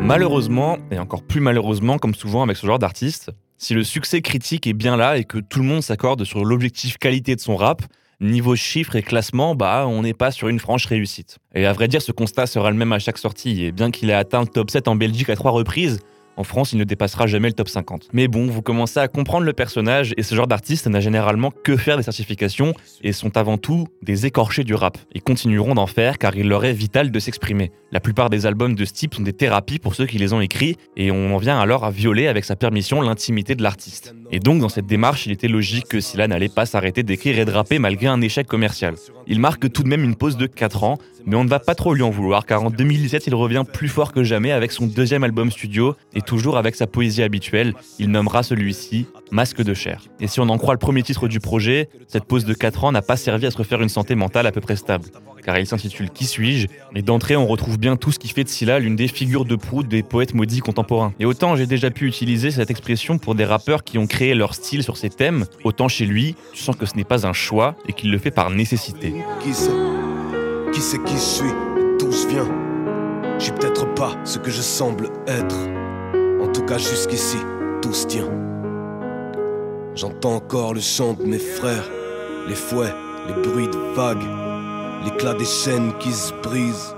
Malheureusement, 0.00 0.78
et 0.90 0.98
encore 0.98 1.22
plus 1.22 1.40
malheureusement, 1.40 1.98
comme 1.98 2.14
souvent 2.14 2.42
avec 2.42 2.56
ce 2.56 2.66
genre 2.66 2.78
d'artiste, 2.78 3.30
si 3.56 3.74
le 3.74 3.84
succès 3.84 4.20
critique 4.22 4.66
est 4.66 4.72
bien 4.72 4.96
là 4.96 5.16
et 5.16 5.24
que 5.24 5.38
tout 5.38 5.60
le 5.60 5.64
monde 5.64 5.82
s'accorde 5.82 6.24
sur 6.24 6.44
l'objectif 6.44 6.98
qualité 6.98 7.36
de 7.36 7.40
son 7.40 7.56
rap, 7.56 7.82
niveau 8.22 8.56
chiffres 8.56 8.96
et 8.96 9.02
classement, 9.02 9.54
bah, 9.54 9.86
on 9.88 10.02
n'est 10.02 10.14
pas 10.14 10.30
sur 10.30 10.48
une 10.48 10.58
franche 10.58 10.86
réussite. 10.86 11.38
Et 11.54 11.66
à 11.66 11.72
vrai 11.72 11.88
dire, 11.88 12.00
ce 12.00 12.12
constat 12.12 12.46
sera 12.46 12.70
le 12.70 12.76
même 12.76 12.92
à 12.92 12.98
chaque 12.98 13.18
sortie, 13.18 13.64
et 13.64 13.72
bien 13.72 13.90
qu'il 13.90 14.10
ait 14.10 14.14
atteint 14.14 14.40
le 14.40 14.46
top 14.46 14.70
7 14.70 14.88
en 14.88 14.96
Belgique 14.96 15.28
à 15.28 15.36
trois 15.36 15.50
reprises, 15.50 16.00
en 16.36 16.44
France, 16.44 16.72
il 16.72 16.78
ne 16.78 16.84
dépassera 16.84 17.26
jamais 17.26 17.48
le 17.48 17.54
top 17.54 17.68
50. 17.68 18.08
Mais 18.12 18.28
bon, 18.28 18.46
vous 18.46 18.62
commencez 18.62 19.00
à 19.00 19.08
comprendre 19.08 19.44
le 19.44 19.52
personnage 19.52 20.14
et 20.16 20.22
ce 20.22 20.34
genre 20.34 20.46
d'artiste 20.46 20.86
n'a 20.86 21.00
généralement 21.00 21.50
que 21.50 21.76
faire 21.76 21.96
des 21.96 22.02
certifications 22.02 22.74
et 23.02 23.12
sont 23.12 23.36
avant 23.36 23.58
tout 23.58 23.86
des 24.02 24.26
écorchés 24.26 24.64
du 24.64 24.74
rap. 24.74 24.98
Ils 25.14 25.22
continueront 25.22 25.74
d'en 25.74 25.86
faire 25.86 26.18
car 26.18 26.34
il 26.36 26.48
leur 26.48 26.64
est 26.64 26.72
vital 26.72 27.10
de 27.10 27.18
s'exprimer. 27.18 27.70
La 27.90 28.00
plupart 28.00 28.30
des 28.30 28.46
albums 28.46 28.74
de 28.74 28.84
ce 28.84 28.92
type 28.92 29.14
sont 29.14 29.22
des 29.22 29.32
thérapies 29.32 29.78
pour 29.78 29.94
ceux 29.94 30.06
qui 30.06 30.18
les 30.18 30.32
ont 30.32 30.40
écrits 30.40 30.76
et 30.96 31.10
on 31.10 31.34
en 31.34 31.38
vient 31.38 31.58
alors 31.58 31.84
à 31.84 31.90
violer 31.90 32.28
avec 32.28 32.44
sa 32.44 32.56
permission 32.56 33.02
l'intimité 33.02 33.54
de 33.54 33.62
l'artiste. 33.62 34.14
Et 34.30 34.38
donc 34.38 34.60
dans 34.60 34.70
cette 34.70 34.86
démarche, 34.86 35.26
il 35.26 35.32
était 35.32 35.48
logique 35.48 35.88
que 35.88 36.00
Silla 36.00 36.26
n'allait 36.26 36.48
pas 36.48 36.64
s'arrêter 36.64 37.02
d'écrire 37.02 37.38
et 37.38 37.44
de 37.44 37.50
rapper 37.50 37.78
malgré 37.78 38.06
un 38.06 38.20
échec 38.22 38.46
commercial. 38.46 38.94
Il 39.26 39.38
marque 39.38 39.70
tout 39.70 39.82
de 39.82 39.88
même 39.88 40.02
une 40.02 40.16
pause 40.16 40.36
de 40.36 40.46
4 40.46 40.84
ans, 40.84 40.98
mais 41.26 41.36
on 41.36 41.44
ne 41.44 41.48
va 41.48 41.58
pas 41.58 41.74
trop 41.74 41.94
lui 41.94 42.02
en 42.02 42.10
vouloir 42.10 42.46
car 42.46 42.62
en 42.62 42.70
2017 42.70 43.26
il 43.26 43.34
revient 43.34 43.64
plus 43.70 43.88
fort 43.88 44.12
que 44.12 44.24
jamais 44.24 44.52
avec 44.52 44.72
son 44.72 44.86
deuxième 44.86 45.24
album 45.24 45.50
studio 45.50 45.94
et 46.14 46.20
toujours 46.20 46.56
avec 46.56 46.74
sa 46.74 46.86
poésie 46.86 47.22
habituelle, 47.22 47.74
il 47.98 48.10
nommera 48.10 48.42
celui-ci 48.42 49.06
Masque 49.30 49.62
de 49.62 49.72
chair. 49.72 50.02
Et 50.20 50.26
si 50.26 50.40
on 50.40 50.48
en 50.50 50.58
croit 50.58 50.74
le 50.74 50.78
premier 50.78 51.02
titre 51.02 51.26
du 51.26 51.40
projet, 51.40 51.88
cette 52.06 52.24
pause 52.24 52.44
de 52.44 52.52
4 52.52 52.84
ans 52.84 52.92
n'a 52.92 53.00
pas 53.00 53.16
servi 53.16 53.46
à 53.46 53.50
se 53.50 53.56
refaire 53.56 53.80
une 53.80 53.88
santé 53.88 54.14
mentale 54.14 54.46
à 54.46 54.52
peu 54.52 54.60
près 54.60 54.76
stable 54.76 55.06
car 55.42 55.58
il 55.58 55.66
s'intitule 55.66 56.10
Qui 56.10 56.24
suis-je? 56.24 56.68
Et 56.94 57.02
d'entrée, 57.02 57.36
on 57.36 57.46
retrouve 57.46 57.78
bien 57.78 57.96
tout 57.96 58.12
ce 58.12 58.18
qui 58.18 58.28
fait 58.28 58.44
de 58.44 58.48
Scylla 58.48 58.78
l'une 58.78 58.96
des 58.96 59.08
figures 59.08 59.44
de 59.44 59.56
proue 59.56 59.82
des 59.82 60.02
poètes 60.02 60.34
maudits 60.34 60.60
contemporains. 60.60 61.12
Et 61.18 61.24
autant 61.24 61.56
j'ai 61.56 61.66
déjà 61.66 61.90
pu 61.90 62.06
utiliser 62.06 62.50
cette 62.50 62.70
expression 62.70 63.18
pour 63.18 63.34
des 63.34 63.44
rappeurs 63.44 63.84
qui 63.84 63.98
ont 63.98 64.06
créé 64.06 64.34
leur 64.34 64.54
style 64.54 64.82
sur 64.82 64.96
ces 64.96 65.10
thèmes, 65.10 65.46
autant 65.64 65.88
chez 65.88 66.06
lui, 66.06 66.36
tu 66.52 66.62
sens 66.62 66.76
que 66.76 66.86
ce 66.86 66.96
n'est 66.96 67.04
pas 67.04 67.26
un 67.26 67.32
choix 67.32 67.74
et 67.88 67.92
qu'il 67.92 68.10
le 68.10 68.18
fait 68.18 68.30
par 68.30 68.50
nécessité. 68.50 69.14
Qui 69.42 69.52
Qui 70.72 70.80
c'est 70.80 71.02
qui 71.04 71.14
je 71.14 71.20
suis 71.20 71.52
D'où 71.98 72.10
je 72.10 72.26
viens 72.28 72.48
Je 73.38 73.44
suis 73.44 73.52
peut-être 73.52 73.92
pas 73.94 74.12
ce 74.24 74.38
que 74.38 74.50
je 74.50 74.62
semble 74.62 75.10
être. 75.26 75.56
En 76.40 76.48
tout 76.48 76.64
cas, 76.64 76.78
jusqu'ici, 76.78 77.38
tout 77.80 77.92
se 77.92 78.06
tient. 78.06 78.30
J'entends 79.94 80.36
encore 80.36 80.74
le 80.74 80.80
chant 80.80 81.12
de 81.12 81.24
mes 81.24 81.38
frères, 81.38 81.88
les 82.48 82.54
fouets, 82.54 82.94
les 83.28 83.34
bruits 83.42 83.68
de 83.68 83.94
vagues 83.94 84.24
l'éclat 85.04 85.34
des 85.34 85.44
chaînes 85.44 85.92
qui 85.98 86.12
se 86.12 86.32
brisent. 86.42 86.94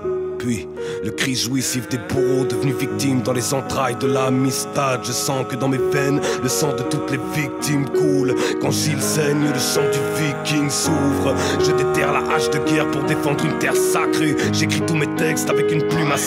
Le 1.03 1.11
cri 1.11 1.35
jouissif 1.35 1.89
des 1.89 1.97
bourreaux 1.97 2.45
devenus 2.45 2.75
victimes 2.75 3.21
dans 3.21 3.33
les 3.33 3.53
entrailles 3.53 3.95
de 3.95 4.07
l'amistad. 4.07 5.01
Je 5.03 5.11
sens 5.11 5.45
que 5.49 5.55
dans 5.55 5.67
mes 5.67 5.77
veines, 5.77 6.21
le 6.41 6.49
sang 6.49 6.73
de 6.75 6.83
toutes 6.83 7.11
les 7.11 7.19
victimes 7.33 7.85
coule. 7.89 8.35
Quand 8.61 8.71
Gilles 8.71 9.01
saigne, 9.01 9.51
le 9.51 9.59
sang 9.59 9.81
du 9.81 9.99
viking 10.21 10.69
s'ouvre. 10.69 11.35
Je 11.59 11.71
déterre 11.71 12.13
la 12.13 12.19
hache 12.33 12.49
de 12.49 12.59
guerre 12.59 12.89
pour 12.91 13.03
défendre 13.03 13.43
une 13.45 13.57
terre 13.59 13.75
sacrée. 13.75 14.35
J'écris 14.53 14.81
tous 14.81 14.95
mes 14.95 15.13
textes 15.15 15.49
avec 15.49 15.71
une 15.71 15.87
plume 15.87 16.11
à 16.11 16.17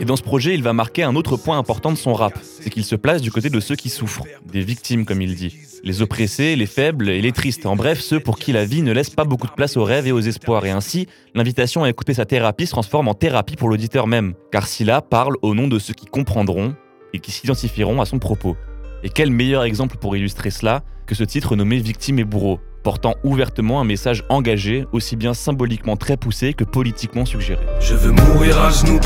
Et 0.00 0.04
dans 0.04 0.16
ce 0.16 0.22
projet, 0.22 0.54
il 0.54 0.62
va 0.62 0.72
marquer 0.72 1.02
un 1.02 1.16
autre 1.16 1.36
point 1.36 1.58
important 1.58 1.92
de 1.92 1.98
son 1.98 2.14
rap, 2.14 2.38
c'est 2.60 2.70
qu'il 2.70 2.84
se 2.84 2.96
place 2.96 3.22
du 3.22 3.30
côté 3.30 3.50
de 3.50 3.60
ceux 3.60 3.76
qui 3.76 3.88
souffrent, 3.88 4.24
des 4.52 4.62
victimes 4.62 5.04
comme 5.04 5.20
il 5.22 5.34
dit. 5.34 5.71
Les 5.84 6.00
oppressés, 6.00 6.54
les 6.54 6.66
faibles 6.66 7.08
et 7.08 7.20
les 7.20 7.32
tristes, 7.32 7.66
en 7.66 7.74
bref, 7.74 7.98
ceux 7.98 8.20
pour 8.20 8.38
qui 8.38 8.52
la 8.52 8.64
vie 8.64 8.82
ne 8.82 8.92
laisse 8.92 9.10
pas 9.10 9.24
beaucoup 9.24 9.48
de 9.48 9.52
place 9.52 9.76
aux 9.76 9.82
rêves 9.82 10.06
et 10.06 10.12
aux 10.12 10.20
espoirs. 10.20 10.64
Et 10.64 10.70
ainsi, 10.70 11.08
l'invitation 11.34 11.82
à 11.82 11.90
écouter 11.90 12.14
sa 12.14 12.24
thérapie 12.24 12.66
se 12.66 12.70
transforme 12.70 13.08
en 13.08 13.14
thérapie 13.14 13.56
pour 13.56 13.68
l'auditeur 13.68 14.06
même, 14.06 14.34
car 14.52 14.68
Silla 14.68 15.00
parle 15.00 15.34
au 15.42 15.56
nom 15.56 15.66
de 15.66 15.80
ceux 15.80 15.94
qui 15.94 16.06
comprendront 16.06 16.76
et 17.12 17.18
qui 17.18 17.32
s'identifieront 17.32 18.00
à 18.00 18.04
son 18.04 18.20
propos. 18.20 18.56
Et 19.02 19.08
quel 19.08 19.32
meilleur 19.32 19.64
exemple 19.64 19.96
pour 19.96 20.16
illustrer 20.16 20.50
cela 20.50 20.84
que 21.04 21.16
ce 21.16 21.24
titre 21.24 21.56
nommé 21.56 21.78
Victime 21.78 22.20
et 22.20 22.24
bourreau 22.24 22.60
portant 22.82 23.14
ouvertement 23.24 23.80
un 23.80 23.84
message 23.84 24.24
engagé, 24.28 24.86
aussi 24.92 25.16
bien 25.16 25.34
symboliquement 25.34 25.96
très 25.96 26.16
poussé 26.16 26.52
que 26.52 26.64
politiquement 26.64 27.24
suggéré. 27.24 27.64
Je 27.80 27.94
veux 27.94 28.12
mourir 28.12 28.60
à 28.60 28.70
genoux 28.70 29.00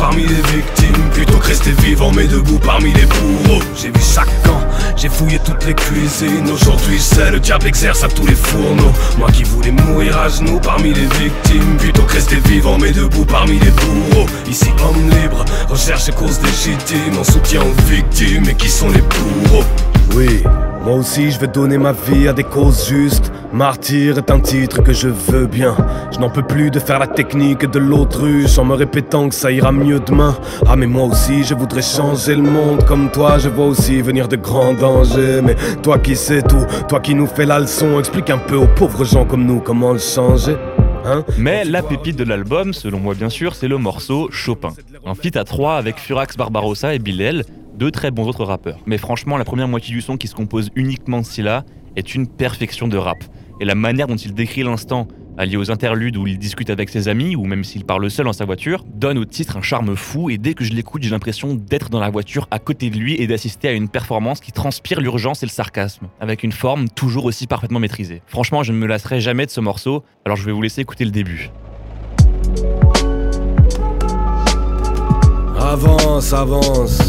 plutôt 1.13 1.39
que 1.39 1.47
rester 1.47 1.73
vivant 1.73 2.13
mais 2.13 2.27
debout 2.27 2.59
parmi 2.59 2.93
les 2.93 3.07
bourreaux. 3.07 3.63
J'ai 3.75 3.91
vu 3.91 4.01
chaque 4.01 4.29
j'ai 4.97 5.09
fouillé 5.09 5.39
toutes 5.45 5.65
les 5.65 5.75
cuisines. 5.75 6.51
Aujourd'hui, 6.51 6.99
c'est 6.99 7.31
le 7.31 7.39
diable 7.39 7.67
exerce 7.67 8.03
à 8.05 8.09
tous 8.09 8.27
les 8.27 8.35
fourneaux. 8.35 8.93
Moi 9.19 9.31
qui 9.31 9.45
voulais 9.45 9.71
mourir 9.71 10.19
à 10.19 10.29
genoux 10.29 10.61
parmi 10.61 10.93
les 10.93 11.07
victimes, 11.07 11.77
plutôt 11.79 12.03
que 12.03 12.15
rester 12.15 12.37
vivant 12.37 12.79
mais 12.79 12.93
debout 12.93 13.25
parmi 13.25 13.59
les 13.59 13.71
bourreaux. 13.71 14.27
Ici, 14.49 14.71
homme 14.85 15.11
libre, 15.11 15.45
recherche 15.69 16.09
et 16.09 16.13
cause 16.13 16.41
légitime, 16.43 17.19
en 17.19 17.25
soutien 17.25 17.61
aux 17.63 17.91
victimes 17.91 18.49
et 18.49 18.55
qui 18.55 18.69
sont 18.69 18.89
les 18.91 19.03
bourreaux? 19.03 19.65
Oui, 20.15 20.43
moi 20.87 20.95
aussi 20.95 21.33
je 21.33 21.41
vais 21.41 21.49
donner 21.49 21.79
ma 21.79 21.91
vie 21.91 22.29
à 22.29 22.33
des 22.33 22.45
causes 22.45 22.89
justes. 22.89 23.33
Martyr 23.53 24.19
est 24.19 24.31
un 24.31 24.39
titre 24.39 24.85
que 24.85 24.93
je 24.93 25.09
veux 25.09 25.47
bien. 25.47 25.77
Je 26.13 26.21
n'en 26.21 26.31
peux 26.31 26.45
plus 26.45 26.71
de 26.71 26.79
faire 26.79 27.01
la 27.01 27.09
technique 27.09 27.69
de 27.69 27.81
l'autruche 27.81 28.57
en 28.57 28.65
me 28.65 28.75
répétant 28.77 29.29
que 29.29 29.35
ça 29.35 29.51
ira 29.51 29.73
mieux 29.73 29.99
demain. 29.99 30.37
Ah 30.65 30.77
mais 30.77 30.87
moi 30.87 31.03
aussi 31.07 31.43
je 31.43 31.55
voudrais 31.55 31.83
changer 31.83 32.37
le 32.37 32.43
monde 32.43 32.85
comme 32.85 33.11
toi. 33.11 33.37
Je 33.39 33.49
vois 33.49 33.67
aussi 33.67 34.01
venir 34.01 34.29
de 34.29 34.37
grands 34.37 34.75
dangers. 34.75 35.41
Mais 35.43 35.57
toi 35.83 35.99
qui 35.99 36.15
sais 36.15 36.43
tout, 36.43 36.65
toi 36.89 37.01
qui 37.01 37.17
nous 37.17 37.27
fais 37.27 37.47
la 37.47 37.59
leçon, 37.59 37.99
explique 37.99 38.31
un 38.31 38.39
peu 38.39 38.55
aux 38.55 38.69
pauvres 38.69 39.05
gens 39.05 39.25
comme 39.25 39.45
nous 39.45 39.59
comment 39.59 39.93
le 39.93 39.99
changer. 39.99 40.57
Hein 41.05 41.25
Mais 41.37 41.65
la 41.65 41.83
pépite 41.83 42.17
de 42.17 42.25
l'album, 42.25 42.73
selon 42.73 43.01
moi 43.01 43.15
bien 43.15 43.29
sûr, 43.29 43.57
c'est 43.57 43.69
le 43.69 43.79
morceau 43.79 44.29
Chopin. 44.31 44.73
Un 45.05 45.17
feat 45.17 45.37
à 45.37 45.43
trois 45.43 45.79
avec 45.79 45.99
Furax 45.99 46.37
Barbarossa 46.37 46.95
et 46.95 47.01
Bilal, 47.01 47.45
deux 47.77 47.91
très 47.91 48.11
bons 48.11 48.27
autres 48.27 48.45
rappeurs. 48.45 48.79
Mais 48.87 48.99
franchement, 48.99 49.37
la 49.37 49.45
première 49.45 49.69
moitié 49.69 49.95
du 49.95 50.01
son 50.01 50.17
qui 50.17 50.29
se 50.29 50.35
compose 50.35 50.71
uniquement 50.75 51.21
de 51.21 51.27
Scylla 51.27 51.65
est 51.97 52.15
une 52.15 52.27
perfection 52.27 52.89
de 52.89 52.97
rap. 52.97 53.19
Et 53.61 53.65
la 53.65 53.75
manière 53.75 54.07
dont 54.07 54.17
il 54.17 54.35
décrit 54.35 54.63
l'instant, 54.63 55.09
allié 55.39 55.57
aux 55.57 55.71
interludes 55.71 56.17
où 56.17 56.27
il 56.27 56.39
discute 56.39 56.71
avec 56.71 56.89
ses 56.89 57.09
amis, 57.09 57.37
ou 57.37 57.45
même 57.45 57.65
s'il 57.65 57.85
parle 57.85 58.11
seul 58.11 58.27
dans 58.27 58.33
sa 58.33 58.45
voiture, 58.45 58.85
donne 58.95 59.19
au 59.19 59.25
titre 59.25 59.57
un 59.57 59.63
charme 59.63 59.97
fou 59.97 60.31
et 60.31 60.39
dès 60.39 60.55
que 60.55 60.65
je 60.65 60.73
l'écoute, 60.73 61.03
j'ai 61.03 61.11
l'impression 61.11 61.55
d'être 61.55 61.91
dans 61.91 62.01
la 62.01 62.11
voiture 62.11 62.49
à 62.51 62.59
côté 62.59 62.91
de 62.91 62.97
lui 62.97 63.15
et 63.21 63.27
d'assister 63.27 63.69
à 63.69 63.73
une 63.73 63.89
performance 63.89 64.41
qui 64.41 64.53
transpire 64.53 65.01
l'urgence 65.01 65.43
et 65.43 65.47
le 65.47 65.51
sarcasme, 65.51 66.09
avec 66.21 66.43
une 66.43 66.53
forme 66.53 66.89
toujours 66.89 67.25
aussi 67.27 67.47
parfaitement 67.47 67.81
maîtrisée. 67.81 68.23
Franchement, 68.27 68.63
je 68.63 68.73
ne 68.73 68.79
me 68.79 68.87
lasserai 68.87 69.21
jamais 69.21 69.47
de 69.47 69.51
ce 69.51 69.61
morceau, 69.61 70.05
alors 70.25 70.37
je 70.37 70.45
vais 70.45 70.53
vous 70.53 70.63
laisser 70.63 70.81
écouter 70.81 71.05
le 71.05 71.11
début. 71.11 71.51
Avance, 75.59 76.33
avance, 76.33 77.01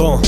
Bon, 0.00 0.18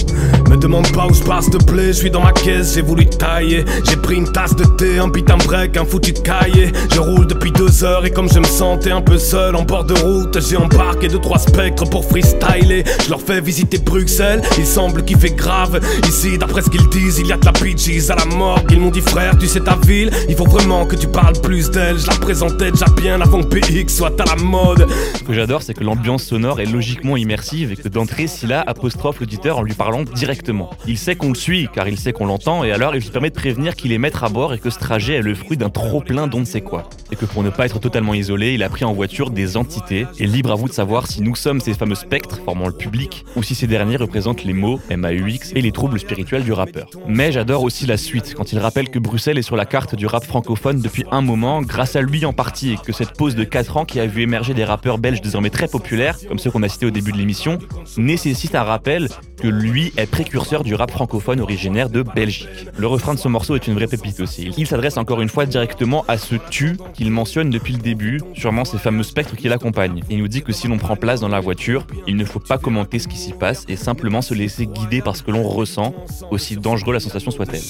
me 0.53 0.57
demande 0.59 0.93
pas 0.93 1.07
où 1.07 1.15
je 1.15 1.23
passe 1.23 1.49
de 1.49 1.57
plaie, 1.57 1.89
je 1.89 1.99
suis 1.99 2.11
dans 2.11 2.23
ma 2.23 2.33
caisse, 2.33 2.75
j'ai 2.75 2.83
voulu 2.83 3.07
tailler. 3.07 3.65
J'ai 3.89 3.97
pris 3.97 4.17
une 4.17 4.31
tasse 4.31 4.55
de 4.55 4.65
thé, 4.65 4.99
un 4.99 5.09
beat, 5.09 5.31
un 5.31 5.39
break, 5.39 5.77
un 5.79 5.85
foutu 5.85 6.13
de 6.13 6.19
cahier. 6.19 6.71
Je 6.93 7.01
roule 7.01 7.27
depuis 7.27 7.51
deux 7.53 7.85
heures 7.85 8.05
et 8.05 8.11
comme 8.11 8.31
je 8.31 8.39
me 8.39 8.45
sentais 8.45 8.91
un 8.91 9.01
peu 9.01 9.17
seul 9.17 9.57
en 9.57 9.63
bord 9.63 9.85
de 9.85 9.95
route, 9.95 10.39
j'ai 10.41 10.59
embarqué 10.59 11.09
deux 11.09 11.21
trois 11.21 11.39
spectres 11.39 11.89
pour 11.89 12.05
freestyler. 12.05 12.85
Je 13.05 13.09
leur 13.09 13.21
fais 13.21 13.41
visiter 13.41 13.79
Bruxelles, 13.79 14.43
il 14.59 14.67
semble 14.67 15.05
qu'il 15.05 15.17
fait 15.17 15.35
grave. 15.35 15.81
Ici, 16.07 16.37
d'après 16.37 16.61
ce 16.61 16.69
qu'ils 16.69 16.89
disent, 16.91 17.19
il 17.19 17.29
y 17.29 17.33
a 17.33 17.39
de 17.39 17.47
la 17.47 17.53
bitches 17.53 18.11
à 18.11 18.17
la 18.17 18.27
morgue. 18.27 18.71
Ils 18.71 18.81
m'ont 18.81 18.91
dit 18.91 19.01
frère, 19.01 19.39
tu 19.39 19.47
sais 19.47 19.61
ta 19.61 19.77
ville, 19.87 20.11
il 20.29 20.35
faut 20.35 20.45
vraiment 20.45 20.85
que 20.85 20.97
tu 20.97 21.09
parles 21.09 21.41
plus 21.41 21.71
d'elle. 21.71 21.99
Je 21.99 22.07
la 22.07 22.15
présentais 22.15 22.71
déjà 22.71 22.87
bien 22.97 23.21
avant 23.23 23.43
que 23.43 23.59
PX 23.59 23.97
soit 23.97 24.21
à 24.21 24.25
la 24.25 24.37
mode. 24.37 24.87
Ce 25.17 25.23
que 25.23 25.33
j'adore, 25.33 25.63
c'est 25.63 25.75
que 25.75 25.85
l'ambiance 25.85 26.25
sonore 26.25 26.61
est 26.61 26.67
logiquement 26.67 27.17
immersive 27.17 27.73
et 27.73 27.77
que 27.77 27.89
d'entrée, 27.89 28.27
Scylla 28.27 28.63
apostrophe 28.67 29.21
l'auditeur 29.21 29.59
en 29.59 29.63
lui 29.63 29.75
parlant 29.75 30.03
directement. 30.03 30.42
Il 30.87 30.99
sait 30.99 31.15
qu'on 31.15 31.29
le 31.29 31.35
suit, 31.35 31.69
car 31.73 31.89
il 31.89 31.99
sait 31.99 32.13
qu'on 32.13 32.27
l'entend, 32.27 32.65
et 32.65 32.73
alors 32.73 32.95
il 32.95 33.03
se 33.03 33.11
permet 33.11 33.31
de 33.31 33.35
prévenir 33.35 33.77
qu'il 33.77 33.93
est 33.93 33.99
maître 33.99 34.25
à 34.25 34.29
bord 34.29 34.55
et 34.55 34.59
que 34.59 34.71
ce 34.71 34.79
trajet 34.79 35.15
est 35.15 35.23
le 35.23 35.35
fruit 35.35 35.57
d'un 35.57 35.71
trop-plein 35.71 36.27
d'on 36.27 36.41
ne 36.41 36.45
sait 36.45 36.61
quoi. 36.61 36.89
Et 37.11 37.17
que 37.17 37.25
pour 37.25 37.43
ne 37.43 37.51
pas 37.51 37.67
être 37.67 37.79
totalement 37.79 38.15
isolé, 38.15 38.55
il 38.55 38.63
a 38.63 38.69
pris 38.69 38.85
en 38.85 38.93
voiture 38.93 39.31
des 39.31 39.57
entités, 39.57 40.07
et 40.19 40.27
libre 40.27 40.51
à 40.51 40.55
vous 40.55 40.69
de 40.69 40.73
savoir 40.73 41.07
si 41.07 41.23
nous 41.23 41.37
sommes 41.37 41.61
ces 41.61 41.75
fameux 41.75 41.95
spectres 41.95 42.41
formant 42.45 42.67
le 42.67 42.73
public, 42.73 43.25
ou 43.37 43.43
si 43.43 43.55
ces 43.55 43.67
derniers 43.67 43.97
représentent 43.97 44.45
les 44.45 44.53
mots, 44.53 44.81
MAUX, 44.91 45.53
et 45.55 45.63
les 45.63 45.73
troubles 45.73 46.01
spirituels 46.01 46.45
du 46.45 46.53
rappeur. 46.53 46.89
Mais 47.07 47.31
j'adore 47.31 47.63
aussi 47.63 47.87
la 47.87 47.97
suite, 47.97 48.35
quand 48.35 48.53
il 48.53 48.59
rappelle 48.59 48.89
que 48.89 48.99
Bruxelles 48.99 49.39
est 49.39 49.43
sur 49.43 49.57
la 49.57 49.67
carte 49.67 49.95
du 49.95 50.07
rap 50.07 50.25
francophone 50.25 50.81
depuis 50.81 51.05
un 51.11 51.21
moment, 51.21 51.63
grâce 51.63 51.95
à 51.97 52.03
lui 52.03 52.25
en 52.25 52.33
partie, 52.33 52.73
et 52.73 52.77
que 52.77 52.93
cette 52.93 53.17
pause 53.17 53.37
de 53.37 53.45
4 53.45 53.77
ans 53.77 53.85
qui 53.85 54.01
a 54.01 54.07
vu 54.07 54.23
émerger 54.23 54.55
des 54.55 54.65
rappeurs 54.65 54.99
belges 54.99 55.21
désormais 55.21 55.51
très 55.51 55.69
populaires, 55.69 56.19
comme 56.27 56.39
ceux 56.39 56.51
qu'on 56.51 56.63
a 56.63 56.69
cités 56.69 56.87
au 56.87 56.91
début 56.91 57.13
de 57.13 57.19
l'émission, 57.19 57.59
nécessite 57.97 58.55
un 58.55 58.65
rappel 58.65 59.09
que 59.41 59.49
lui 59.49 59.93
est 59.97 60.07
précurseur 60.07 60.32
du 60.65 60.75
rap 60.75 60.91
francophone 60.91 61.41
originaire 61.41 61.91
de 61.91 62.03
Belgique. 62.03 62.49
Le 62.79 62.87
refrain 62.87 63.13
de 63.15 63.19
ce 63.19 63.29
morceau 63.29 63.55
est 63.55 63.67
une 63.67 63.75
vraie 63.75 63.87
pépite 63.87 64.19
aussi. 64.21 64.51
Il 64.57 64.67
s'adresse 64.67 64.97
encore 64.97 65.21
une 65.21 65.29
fois 65.29 65.45
directement 65.45 66.05
à 66.09 66.17
ce 66.17 66.37
tu 66.51 66.79
qu'il 66.95 67.11
mentionne 67.11 67.51
depuis 67.51 67.75
le 67.75 67.81
début, 67.81 68.21
sûrement 68.35 68.65
ces 68.65 68.79
fameux 68.79 69.03
spectres 69.03 69.37
qui 69.37 69.49
l'accompagnent. 69.49 70.01
Il 70.09 70.19
nous 70.19 70.29
dit 70.29 70.43
que 70.43 70.53
si 70.53 70.69
l'on 70.69 70.79
prend 70.79 70.97
place 70.97 71.21
dans 71.21 71.29
la 71.29 71.41
voiture, 71.41 71.87
il 72.07 72.17
ne 72.17 72.25
faut 72.25 72.39
pas 72.39 72.57
commenter 72.57 72.99
ce 72.99 73.09
qui 73.09 73.19
s'y 73.19 73.33
passe 73.33 73.65
et 73.69 73.77
simplement 73.77 74.23
se 74.23 74.33
laisser 74.33 74.67
guider 74.67 75.03
par 75.03 75.17
ce 75.17 75.23
que 75.23 75.31
l'on 75.31 75.43
ressent, 75.43 75.95
aussi 76.31 76.57
dangereux 76.57 76.95
la 76.95 77.01
sensation 77.01 77.31
soit-elle. 77.31 77.61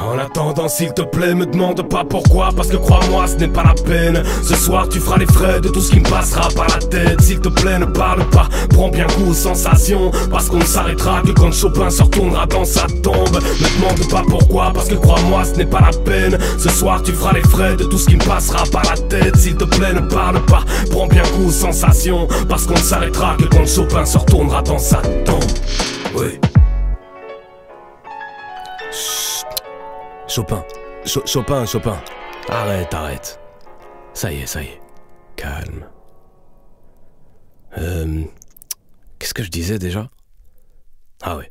En 0.00 0.18
attendant, 0.18 0.68
s'il 0.68 0.94
te 0.94 1.02
plaît, 1.02 1.34
me 1.34 1.44
demande 1.44 1.86
pas 1.88 2.04
pourquoi, 2.04 2.50
parce 2.56 2.68
que 2.68 2.76
crois-moi, 2.76 3.26
ce 3.26 3.36
n'est 3.36 3.48
pas 3.48 3.64
la 3.64 3.74
peine. 3.74 4.22
Ce 4.42 4.54
soir, 4.54 4.88
tu 4.88 4.98
feras 4.98 5.18
les 5.18 5.26
frais 5.26 5.60
de 5.60 5.68
tout 5.68 5.80
ce 5.80 5.92
qui 5.92 6.00
me 6.00 6.08
passera 6.08 6.48
par 6.56 6.68
la 6.68 6.78
tête. 6.86 7.20
S'il 7.20 7.40
te 7.40 7.48
plaît, 7.48 7.78
ne 7.78 7.84
parle 7.84 8.28
pas, 8.30 8.48
prends 8.70 8.88
bien 8.88 9.06
goût 9.18 9.30
aux 9.30 9.34
sensations, 9.34 10.10
parce 10.30 10.48
qu'on 10.48 10.58
ne 10.58 10.64
s'arrêtera 10.64 11.20
que 11.22 11.32
quand 11.32 11.52
Chopin 11.52 11.81
se 11.90 12.02
retournera 12.02 12.46
dans 12.46 12.64
sa 12.64 12.86
tombe. 13.02 13.34
Me 13.34 13.78
demande 13.80 14.10
pas 14.10 14.22
pourquoi, 14.28 14.72
parce 14.72 14.88
que 14.88 14.94
crois-moi, 14.94 15.44
ce 15.44 15.54
n'est 15.56 15.66
pas 15.66 15.80
la 15.80 15.90
peine. 16.04 16.38
Ce 16.58 16.68
soir, 16.68 17.02
tu 17.02 17.12
feras 17.12 17.32
les 17.32 17.42
frais 17.42 17.76
de 17.76 17.84
tout 17.84 17.98
ce 17.98 18.06
qui 18.06 18.16
me 18.16 18.24
passera 18.24 18.64
par 18.70 18.82
la 18.84 18.96
tête. 19.08 19.36
S'il 19.36 19.56
te 19.56 19.64
plaît, 19.64 19.92
ne 19.92 20.00
parle 20.00 20.44
pas, 20.46 20.62
prends 20.90 21.06
bien 21.06 21.22
goût 21.36 21.48
aux 21.48 21.50
sensations, 21.50 22.26
parce 22.48 22.66
qu'on 22.66 22.74
ne 22.74 22.78
s'arrêtera 22.78 23.36
que 23.36 23.44
quand 23.44 23.66
Chopin 23.66 24.04
se 24.04 24.18
retournera 24.18 24.62
dans 24.62 24.78
sa 24.78 24.98
tombe. 25.24 25.42
Oui. 26.14 26.38
Chut. 28.90 29.46
Chopin. 30.28 30.64
Cho- 31.04 31.26
Chopin, 31.26 31.64
Chopin. 31.66 31.96
Arrête, 32.48 32.92
arrête. 32.94 33.38
Ça 34.14 34.30
y 34.32 34.42
est, 34.42 34.46
ça 34.46 34.62
y 34.62 34.66
est. 34.66 34.80
Calme. 35.36 35.86
Euh. 37.78 38.22
Qu'est-ce 39.18 39.34
que 39.34 39.42
je 39.42 39.50
disais 39.50 39.78
déjà? 39.78 40.08
Ah 41.22 41.36
ouais. 41.36 41.50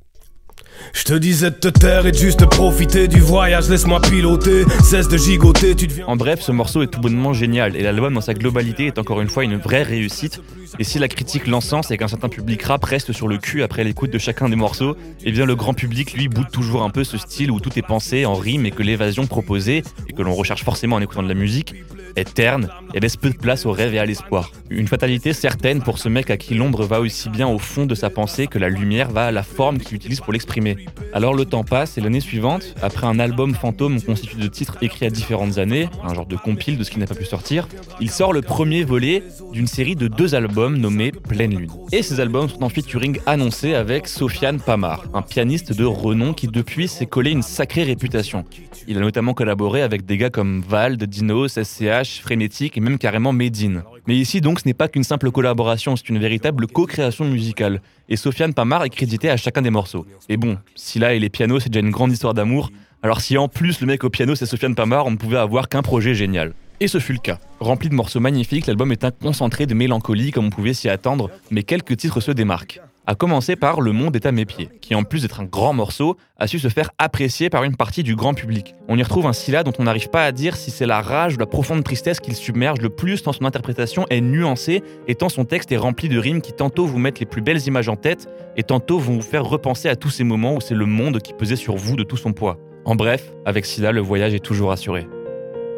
Je 0.94 1.04
te 1.04 1.14
disais 1.14 1.52
de 1.52 1.56
te 1.56 1.68
taire 1.68 2.06
et 2.06 2.14
juste 2.14 2.46
profiter 2.46 3.08
du 3.08 3.20
voyage, 3.20 3.70
laisse-moi 3.70 4.02
piloter, 4.02 4.66
cesse 4.84 5.08
de 5.08 5.18
gigoter, 5.18 5.76
tu 5.76 5.88
deviens... 5.88 6.06
En 6.08 6.16
bref, 6.16 6.42
ce 6.42 6.52
morceau 6.52 6.82
est 6.82 6.88
tout 6.88 7.00
bonnement 7.00 7.34
génial 7.34 7.76
et 7.76 7.82
l'album 7.82 8.14
dans 8.14 8.22
sa 8.22 8.34
globalité 8.34 8.88
est 8.88 9.00
encore 9.00 9.22
une 9.22 9.30
fois 9.30 9.44
une 9.44 9.58
vraie 9.58 9.84
réussite. 9.84 10.42
Et 10.80 10.84
si 10.84 11.00
la 11.00 11.08
critique 11.08 11.48
l'encense 11.48 11.92
et 11.92 11.98
qu'un 11.98 12.08
certain 12.08 12.30
public 12.30 12.62
rap 12.64 12.84
reste 12.84 13.12
sur 13.12 13.28
le 13.28 13.38
cul 13.38 13.64
après 13.64 13.84
l'écoute 13.84 14.12
de 14.12 14.18
chacun 14.18 14.50
des 14.50 14.56
morceaux, 14.56 14.96
eh 15.24 15.32
bien 15.32 15.46
le 15.46 15.56
grand 15.56 15.74
public 15.74 16.14
lui 16.14 16.28
boude 16.28 16.50
toujours 16.52 16.84
un 16.84 16.90
peu 16.90 17.04
ce 17.04 17.18
style 17.18 17.52
où 17.52 17.60
tout 17.60 17.78
est 17.78 17.86
pensé 17.86 18.26
en 18.26 18.36
rime 18.36 18.66
et 18.66 18.72
que 18.72 18.84
l'évasion 18.84 19.28
proposée, 19.28 19.84
et 20.08 20.14
que 20.14 20.22
l'on 20.22 20.34
recherche 20.34 20.64
forcément 20.64 20.98
en 20.98 21.02
écoutant 21.02 21.24
de 21.24 21.28
la 21.28 21.34
musique, 21.34 21.76
est 22.16 22.34
terne 22.34 22.70
et 22.94 23.00
laisse 23.00 23.18
peu 23.18 23.30
de 23.30 23.38
place 23.38 23.66
au 23.66 23.72
rêve 23.72 23.94
et 23.94 24.00
à 24.00 24.06
l'espoir. 24.06 24.52
Une 24.70 24.88
fatalité 24.88 25.34
certaine 25.34 25.82
pour 25.82 25.98
ce 25.98 26.10
mec 26.10 26.30
à 26.30 26.38
qui 26.38 26.56
l'ombre 26.56 26.84
va 26.84 27.00
aussi 27.00 27.30
bien 27.30 27.48
au 27.48 27.58
fond 27.58 27.86
de 27.86 27.96
sa 27.96 28.10
pensée 28.10 28.48
que 28.48 28.60
la 28.60 28.70
lumière 28.70 29.10
va 29.10 29.28
à 29.28 29.32
la 29.32 29.44
forme 29.44 29.80
qu'il 29.80 29.96
utilise 29.96 30.20
pour 30.20 30.34
l'exprimer. 30.34 30.71
Alors 31.13 31.34
le 31.34 31.46
temps 31.46 31.63
passe 31.63 31.98
et 31.98 32.01
l'année 32.01 32.20
suivante, 32.20 32.75
après 32.82 33.08
un 33.08 33.20
album 33.20 33.54
fantôme 33.54 34.01
constitué 34.01 34.42
de 34.42 34.48
titres 34.48 34.78
écrits 34.82 35.06
à 35.06 35.10
différentes 35.10 35.58
années, 35.58 35.90
un 36.04 36.13
genre 36.13 36.25
de 36.25 36.36
compile 36.36 36.78
de 36.78 36.84
ce 36.84 36.92
qui 36.92 37.00
n'a 37.00 37.08
pas 37.08 37.16
pu 37.16 37.25
sortir, 37.25 37.68
il 38.00 38.10
sort 38.10 38.34
le 38.34 38.42
premier 38.42 38.84
volet 38.84 39.24
d'une 39.51 39.68
série 39.68 39.96
de 39.96 40.08
deux 40.08 40.36
albums 40.36 40.78
nommés 40.78 41.12
Pleine 41.12 41.58
Lune. 41.58 41.72
Et 41.92 42.04
ces 42.04 42.20
albums 42.20 42.50
sont 42.50 42.63
en 42.63 42.70
featuring 42.70 43.20
annoncé 43.25 43.74
avec 43.74 44.08
Sofiane 44.08 44.60
Pamar, 44.60 45.04
un 45.13 45.22
pianiste 45.22 45.74
de 45.74 45.86
renom 45.86 46.34
qui 46.34 46.48
depuis 46.48 46.88
s'est 46.88 47.06
collé 47.06 47.32
une 47.32 47.42
sacrée 47.42 47.84
réputation. 47.84 48.46
Il 48.88 48.98
a 48.98 49.01
notamment 49.01 49.34
collaboré 49.34 49.82
avec 49.82 50.06
des 50.06 50.18
gars 50.18 50.30
comme 50.30 50.62
Vald, 50.62 51.04
Dinos, 51.04 51.60
SCH, 51.62 52.22
Frénétique 52.22 52.78
et 52.78 52.82
même 52.82 52.98
carrément 52.98 53.34
Medine. 53.34 53.84
Mais 54.08 54.15
ici 54.15 54.41
donc 54.41 54.60
ce 54.60 54.67
n'est 54.67 54.74
pas 54.74 54.88
qu'une 54.88 55.03
simple 55.03 55.31
collaboration, 55.31 55.96
c'est 55.96 56.10
une 56.10 56.20
véritable 56.20 56.67
co-création 56.67 57.25
musicale. 57.25 57.81
Et 58.10 58.15
Sofiane 58.15 58.53
Pamar 58.53 58.84
est 58.84 58.89
crédité 58.89 59.29
à 59.29 59.38
chacun 59.38 59.62
des 59.62 59.70
morceaux. 59.70 60.05
Et 60.29 60.38
bon, 60.38 60.58
si 60.75 61.00
là 61.00 61.13
et 61.13 61.20
les 61.20 61.29
pianos 61.29 61.60
c'est 61.60 61.70
déjà 61.70 61.86
une 61.86 61.91
grande 61.91 62.12
histoire 62.12 62.34
d'amour, 62.34 62.72
alors 63.03 63.22
si 63.22 63.38
en 63.38 63.48
plus 63.48 63.79
le 63.81 63.88
mec 63.88 64.03
au 64.03 64.10
piano 64.10 64.36
c'est 64.36 64.46
Sofiane 64.46 64.75
Pamar, 64.75 65.05
on 65.05 65.12
ne 65.12 65.17
pouvait 65.17 65.38
avoir 65.38 65.70
qu'un 65.70 65.81
projet 65.81 66.13
génial. 66.13 66.53
Et 66.79 66.88
ce 66.88 67.00
fut 67.00 67.13
le 67.13 67.20
cas. 67.20 67.39
Rempli 67.60 67.89
de 67.89 67.93
morceaux 67.93 68.20
magnifiques, 68.20 68.65
l'album 68.65 68.91
est 68.91 69.03
un 69.03 69.12
concentré 69.12 69.67
de 69.67 69.75
mélancolie 69.75 70.31
comme 70.31 70.48
on 70.48 70.50
pouvait 70.50 70.74
s'y 70.74 70.89
attendre, 70.89 71.29
mais 71.51 71.62
quelques 71.62 71.96
titres 71.96 72.22
se 72.22 72.31
démarquent. 72.31 72.81
A 73.08 73.15
commencer 73.15 73.55
par 73.55 73.81
Le 73.81 73.93
Monde 73.93 74.15
est 74.15 74.27
à 74.27 74.31
mes 74.31 74.46
pieds, 74.46 74.70
qui 74.79 74.93
en 74.93 75.01
plus 75.01 75.24
d'être 75.24 75.39
un 75.39 75.46
grand 75.46 75.74
morceau, 75.74 76.17
a 76.38 76.46
su 76.46 76.60
se 76.60 76.67
faire 76.67 76.91
apprécier 77.00 77.50
par 77.50 77.63
une 77.63 77.75
partie 77.75 78.03
du 78.03 78.15
grand 78.15 78.36
public. 78.36 78.75
On 78.88 78.96
y 78.96 79.01
retrouve 79.01 79.25
un 79.25 79.34
Scylla 79.34 79.63
dont 79.63 79.74
on 79.79 79.86
n'arrive 79.86 80.10
pas 80.10 80.24
à 80.24 80.31
dire 80.31 80.55
si 80.55 80.70
c'est 80.70 80.86
la 80.86 81.01
rage 81.01 81.34
ou 81.34 81.39
la 81.39 81.48
profonde 81.48 81.84
tristesse 81.84 82.20
qu'il 82.20 82.36
submerge 82.36 82.79
le 82.79 82.89
plus 82.89 83.24
tant 83.24 83.34
son 83.34 83.46
interprétation 83.46 84.05
est 84.12 84.22
nuancée 84.22 84.84
et 85.08 85.15
tant 85.15 85.29
son 85.29 85.46
texte 85.46 85.72
est 85.72 85.77
rempli 85.77 86.10
de 86.10 86.20
rimes 86.20 86.41
qui 86.41 86.53
tantôt 86.53 86.86
vous 86.86 87.00
mettent 87.00 87.20
les 87.20 87.25
plus 87.25 87.41
belles 87.41 87.65
images 87.65 87.89
en 87.89 87.96
tête 87.96 88.29
et 88.55 88.62
tantôt 88.62 89.00
vont 89.00 89.15
vous 89.15 89.22
faire 89.24 89.46
repenser 89.46 89.89
à 89.89 89.96
tous 89.96 90.12
ces 90.12 90.24
moments 90.24 90.53
où 90.53 90.62
c'est 90.62 90.75
le 90.75 90.86
monde 90.86 91.22
qui 91.22 91.34
pesait 91.34 91.55
sur 91.55 91.77
vous 91.77 91.96
de 91.96 92.03
tout 92.03 92.17
son 92.17 92.34
poids. 92.34 92.60
En 92.86 92.96
bref, 92.96 93.34
avec 93.46 93.65
Scylla, 93.65 93.91
le 93.91 94.01
voyage 94.01 94.36
est 94.36 94.46
toujours 94.46 94.72
assuré. 94.72 95.08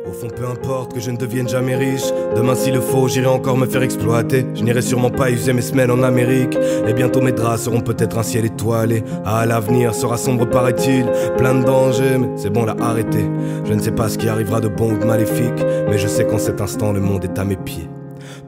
Au 0.05 0.11
fond, 0.11 0.27
peu 0.27 0.45
importe 0.45 0.93
que 0.93 0.99
je 0.99 1.11
ne 1.11 1.17
devienne 1.17 1.47
jamais 1.47 1.77
riche. 1.77 2.03
Demain, 2.35 2.55
s'il 2.55 2.73
le 2.73 2.81
faut, 2.81 3.07
j'irai 3.07 3.27
encore 3.27 3.57
me 3.57 3.65
faire 3.65 3.81
exploiter. 3.81 4.45
Je 4.53 4.61
n'irai 4.61 4.81
sûrement 4.81 5.09
pas 5.09 5.31
user 5.31 5.53
mes 5.53 5.61
semaines 5.61 5.91
en 5.91 6.03
Amérique. 6.03 6.57
Et 6.85 6.93
bientôt, 6.93 7.21
mes 7.21 7.31
draps 7.31 7.63
seront 7.63 7.79
peut-être 7.79 8.17
un 8.17 8.23
ciel 8.23 8.43
étoilé. 8.43 9.03
Ah, 9.23 9.45
l'avenir 9.45 9.95
sera 9.95 10.17
sombre, 10.17 10.49
paraît-il. 10.49 11.09
Plein 11.37 11.55
de 11.55 11.63
dangers, 11.63 12.17
mais 12.19 12.27
c'est 12.35 12.49
bon, 12.49 12.65
là, 12.65 12.75
arrêtez. 12.81 13.25
Je 13.63 13.73
ne 13.73 13.79
sais 13.79 13.91
pas 13.91 14.09
ce 14.09 14.17
qui 14.17 14.27
arrivera 14.27 14.59
de 14.59 14.67
bon 14.67 14.93
ou 14.93 14.97
de 14.97 15.05
maléfique. 15.05 15.63
Mais 15.89 15.97
je 15.97 16.07
sais 16.09 16.25
qu'en 16.25 16.37
cet 16.37 16.59
instant, 16.59 16.91
le 16.91 16.99
monde 16.99 17.23
est 17.23 17.39
à 17.39 17.45
mes 17.45 17.55
pieds. 17.55 17.87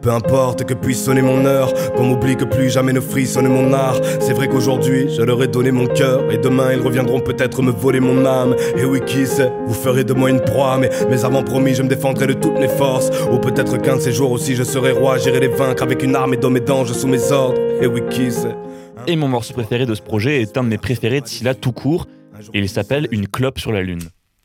Peu 0.05 0.11
importe 0.11 0.65
que 0.65 0.75
puisse 0.75 1.03
sonner 1.03 1.23
mon 1.23 1.47
heure, 1.47 1.73
qu'on 1.95 2.03
m'oublie 2.03 2.35
que 2.35 2.45
plus 2.45 2.69
jamais 2.69 2.93
ne 2.93 2.99
frissonne 2.99 3.47
mon 3.47 3.73
art. 3.73 3.99
C'est 4.19 4.33
vrai 4.33 4.47
qu'aujourd'hui, 4.47 5.07
je 5.09 5.23
leur 5.23 5.41
ai 5.41 5.47
donné 5.47 5.71
mon 5.71 5.87
cœur, 5.87 6.31
et 6.31 6.37
demain 6.37 6.73
ils 6.73 6.79
reviendront 6.79 7.21
peut-être 7.21 7.63
me 7.63 7.71
voler 7.71 7.99
mon 7.99 8.23
âme. 8.23 8.55
Et 8.77 8.85
oui, 8.85 8.99
qui 9.03 9.23
vous 9.65 9.73
ferez 9.73 10.03
de 10.03 10.13
moi 10.13 10.29
une 10.29 10.41
proie, 10.41 10.77
mais, 10.77 10.91
mais 11.09 11.25
avant 11.25 11.41
promis, 11.41 11.73
je 11.73 11.81
me 11.81 11.87
défendrai 11.87 12.27
de 12.27 12.33
toutes 12.33 12.59
mes 12.59 12.67
forces. 12.67 13.09
Ou 13.31 13.39
peut-être 13.39 13.81
qu'un 13.81 13.95
de 13.95 13.99
ces 13.99 14.11
jours 14.11 14.29
aussi, 14.29 14.55
je 14.55 14.61
serai 14.61 14.91
roi, 14.91 15.17
j'irai 15.17 15.39
les 15.39 15.47
vaincre 15.47 15.81
avec 15.81 16.03
une 16.03 16.15
arme 16.15 16.35
et 16.35 16.37
d'hommes 16.37 16.57
et 16.57 16.59
d'anges 16.59 16.91
sous 16.91 17.07
mes 17.07 17.31
ordres. 17.31 17.59
Et 17.81 17.87
oui, 17.87 18.01
qui. 18.11 18.29
Et 19.07 19.15
mon 19.15 19.27
morceau 19.27 19.55
préféré 19.55 19.87
de 19.87 19.95
ce 19.95 20.03
projet 20.03 20.39
est 20.39 20.55
un 20.55 20.63
de 20.63 20.69
mes 20.69 20.77
préférés 20.77 21.21
de 21.21 21.25
Scylla 21.25 21.55
tout 21.55 21.71
court, 21.71 22.05
et 22.53 22.59
il 22.59 22.69
s'appelle 22.69 23.07
Une 23.09 23.27
clope 23.27 23.57
sur 23.57 23.71
la 23.71 23.81
lune. 23.81 24.03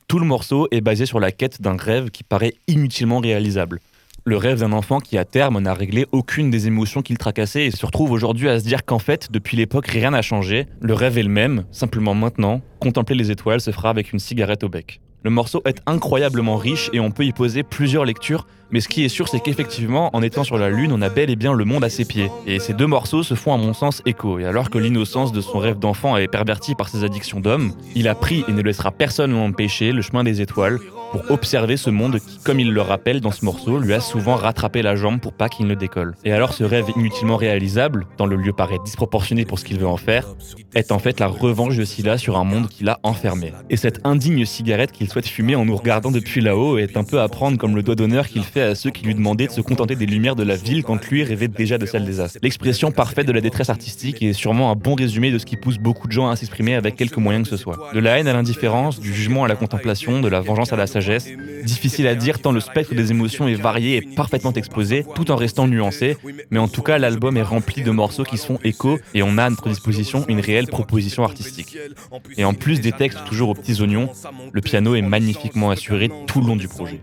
Tout 0.09 0.21
le 0.21 0.25
morceau 0.25 0.69
est 0.71 0.81
basé 0.81 1.05
sur 1.05 1.21
la 1.21 1.33
quête 1.33 1.61
d'un 1.61 1.77
rêve 1.77 2.09
qui 2.09 2.25
paraît 2.25 2.55
inutilement 2.67 3.19
réalisable 3.19 3.79
le 4.25 4.37
rêve 4.37 4.61
d'un 4.61 4.73
enfant 4.73 5.01
qui 5.01 5.17
à 5.17 5.25
terme 5.25 5.61
n'a 5.61 5.75
réglé 5.75 6.07
aucune 6.13 6.51
des 6.51 6.67
émotions 6.67 7.03
qu'il 7.03 7.19
tracassait 7.19 7.67
et 7.67 7.71
se 7.71 7.85
retrouve 7.87 8.13
aujourd'hui 8.13 8.49
à 8.49 8.59
se 8.59 8.65
dire 8.65 8.85
qu'en 8.85 8.99
fait, 8.99 9.29
depuis 9.31 9.57
l'époque, 9.57 9.87
rien 9.87 10.11
n'a 10.11 10.23
changé. 10.23 10.67
Le 10.81 10.95
rêve 10.95 11.19
est 11.19 11.23
le 11.23 11.29
même, 11.29 11.65
simplement 11.71 12.15
maintenant, 12.15 12.61
contempler 12.81 13.17
les 13.17 13.31
étoiles 13.31 13.61
se 13.61 13.71
fera 13.71 13.91
avec 13.91 14.13
une 14.13 14.19
cigarette 14.19 14.65
au 14.65 14.69
bec. 14.69 15.01
Le 15.23 15.31
morceau 15.31 15.63
est 15.67 15.81
incroyablement 15.87 16.57
riche 16.57 16.91
et 16.93 17.01
on 17.01 17.11
peut 17.11 17.25
y 17.25 17.33
poser 17.33 17.63
plusieurs 17.63 18.05
lectures, 18.05 18.47
mais 18.73 18.81
ce 18.81 18.89
qui 18.89 19.05
est 19.05 19.09
sûr 19.09 19.29
c'est 19.29 19.41
qu'effectivement, 19.41 20.11
en 20.15 20.23
étant 20.23 20.45
sur 20.45 20.59
la 20.59 20.71
Lune, 20.71 20.93
on 20.93 21.03
a 21.03 21.09
bel 21.09 21.31
et 21.31 21.37
bien 21.37 21.53
le 21.53 21.65
monde 21.65 21.85
à 21.85 21.91
ses 21.91 22.05
pieds. 22.05 22.31
Et 22.47 22.59
ces 22.59 22.75
deux 22.75 22.87
morceaux 22.87 23.23
se 23.23 23.35
font 23.35 23.55
à 23.55 23.57
mon 23.57 23.73
sens 23.73 24.03
écho, 24.07 24.39
et 24.39 24.45
alors 24.45 24.71
que 24.71 24.79
l'innocence 24.79 25.33
de 25.33 25.41
son 25.41 25.59
rêve 25.59 25.79
d'enfant 25.79 26.17
est 26.17 26.29
pervertie 26.29 26.75
par 26.75 26.89
ses 26.89 27.05
addictions 27.05 27.41
d'homme, 27.41 27.73
il 27.95 28.09
a 28.09 28.15
pris 28.15 28.45
et 28.49 28.53
ne 28.53 28.63
laissera 28.63 28.91
personne 28.91 29.33
l'empêcher 29.33 29.93
le 29.93 30.03
chemin 30.03 30.25
des 30.25 30.41
étoiles, 30.41 30.79
pour 31.11 31.31
observer 31.31 31.77
ce 31.77 31.91
monde 31.91 32.19
qui, 32.21 32.39
comme 32.39 32.61
il 32.61 32.73
le 32.73 32.81
rappelle 32.81 33.21
dans 33.21 33.33
ce 33.33 33.45
morceau, 33.45 33.79
lui 33.79 33.93
a 33.93 34.01
souvent 34.01 34.37
rattrapé 34.37 34.83
la 34.83 34.95
jambe 34.95 35.21
pour 35.21 35.33
pas 35.33 35.49
qu'il 35.49 35.67
ne 35.67 35.75
décolle. 35.75 36.15
Et 36.25 36.33
alors 36.33 36.53
ce 36.53 36.65
rêve 36.65 36.87
inutilement 36.97 37.37
réalisable, 37.37 38.07
dans 38.17 38.27
le 38.27 38.37
lieu 38.37 38.53
paraît 38.53 38.79
disproportionné 38.85 39.45
pour 39.45 39.59
ce 39.59 39.65
qu'il 39.65 39.79
veut 39.79 39.89
en 39.89 39.97
faire, 39.97 40.29
est 40.75 40.93
en 40.93 40.99
fait 40.99 41.19
la 41.19 41.27
revanche 41.27 41.77
de 41.77 41.85
Scylla 41.85 42.17
sur 42.17 42.39
un 42.39 42.45
monde 42.45 42.69
qui 42.69 42.85
l'a 42.85 43.01
enfermé. 43.03 43.53
Et 43.71 43.77
cette 43.77 44.01
indigne 44.05 44.45
cigarette 44.45 44.93
qu'il 44.93 45.09
souhaite 45.11 45.27
fumer 45.27 45.57
en 45.57 45.65
nous 45.65 45.77
regardant 45.77 46.11
depuis 46.11 46.41
là-haut 46.41 46.79
est 46.79 46.97
un 46.97 47.05
peu 47.05 47.21
à 47.21 47.29
prendre 47.29 47.59
comme 47.59 47.75
le 47.75 47.83
doigt 47.83 47.97
d'honneur 47.97 48.29
qu'il 48.29 48.45
fait 48.45 48.60
à 48.61 48.75
ceux 48.75 48.91
qui 48.91 49.05
lui 49.05 49.15
demandaient 49.15 49.47
de 49.47 49.53
se 49.53 49.61
contenter 49.61 49.97
des 49.97 50.07
lumières 50.07 50.37
de 50.37 50.43
la 50.43 50.57
ville 50.57 50.83
quand 50.83 51.05
lui 51.09 51.25
rêvait 51.25 51.49
déjà 51.49 51.79
de 51.79 51.87
celle 51.87 52.05
des 52.05 52.21
astres. 52.21 52.39
L'expression 52.43 52.91
parfaite 52.93 53.27
de 53.27 53.33
la 53.33 53.41
détresse 53.41 53.71
artistique 53.71 54.23
est 54.23 54.33
sûrement 54.33 54.71
un 54.71 54.77
bon 54.77 54.95
résumé 54.95 55.31
de 55.31 55.39
ce 55.39 55.47
qui 55.47 55.57
pousse 55.57 55.79
beaucoup 55.79 56.07
de 56.07 56.13
gens 56.13 56.29
à 56.29 56.37
s'exprimer 56.37 56.75
avec 56.75 56.97
quelques 56.97 57.17
moyens 57.17 57.49
que 57.49 57.57
ce 57.57 57.63
soit. 57.63 57.91
De 57.95 58.01
la 58.01 58.19
haine 58.19 58.29
à 58.29 58.33
l'indifférence, 58.33 59.01
du 59.01 59.13
jugement 59.13 59.45
à 59.45 59.49
la 59.49 59.57
contemplation, 59.57 60.21
de 60.21 60.29
la 60.29 60.41
vengeance 60.41 60.73
à 60.73 60.77
la 60.77 60.87
Difficile 61.65 62.07
à 62.07 62.15
dire 62.15 62.41
tant 62.41 62.53
le 62.53 62.61
spectre 62.61 62.95
des 62.95 63.11
émotions 63.11 63.49
est 63.49 63.55
varié 63.55 63.97
et 63.97 64.03
parfaitement 64.03 64.53
exposé, 64.53 65.05
tout 65.15 65.31
en 65.31 65.37
restant 65.37 65.67
nuancé. 65.67 66.17
Mais 66.51 66.59
en 66.59 66.69
tout 66.69 66.83
cas, 66.83 66.99
l'album 66.99 67.37
est 67.37 67.43
rempli 67.43 67.83
de 67.83 67.91
morceaux 67.91 68.25
qui 68.25 68.39
se 68.39 68.47
font 68.47 68.59
écho 68.65 68.99
et 69.15 69.23
on 69.23 69.39
a 69.39 69.45
à 69.45 69.51
notre 69.51 69.69
disposition 69.69 70.25
une 70.29 70.41
réelle 70.41 70.67
proposition 70.67 71.25
artistique. 71.25 71.77
Et 72.37 72.45
en 72.45 72.55
plus 72.55 72.81
des 72.81 72.93
textes 72.93 73.19
toujours 73.27 73.51
aux 73.51 73.55
petits 73.55 73.81
oignons, 73.81 74.11
le 74.53 74.61
piano 74.61 74.95
est 74.95 75.03
magnifiquement 75.03 75.71
assuré 75.71 76.11
tout 76.27 76.41
le 76.41 76.47
long 76.47 76.57
du 76.57 76.69
projet. 76.69 77.01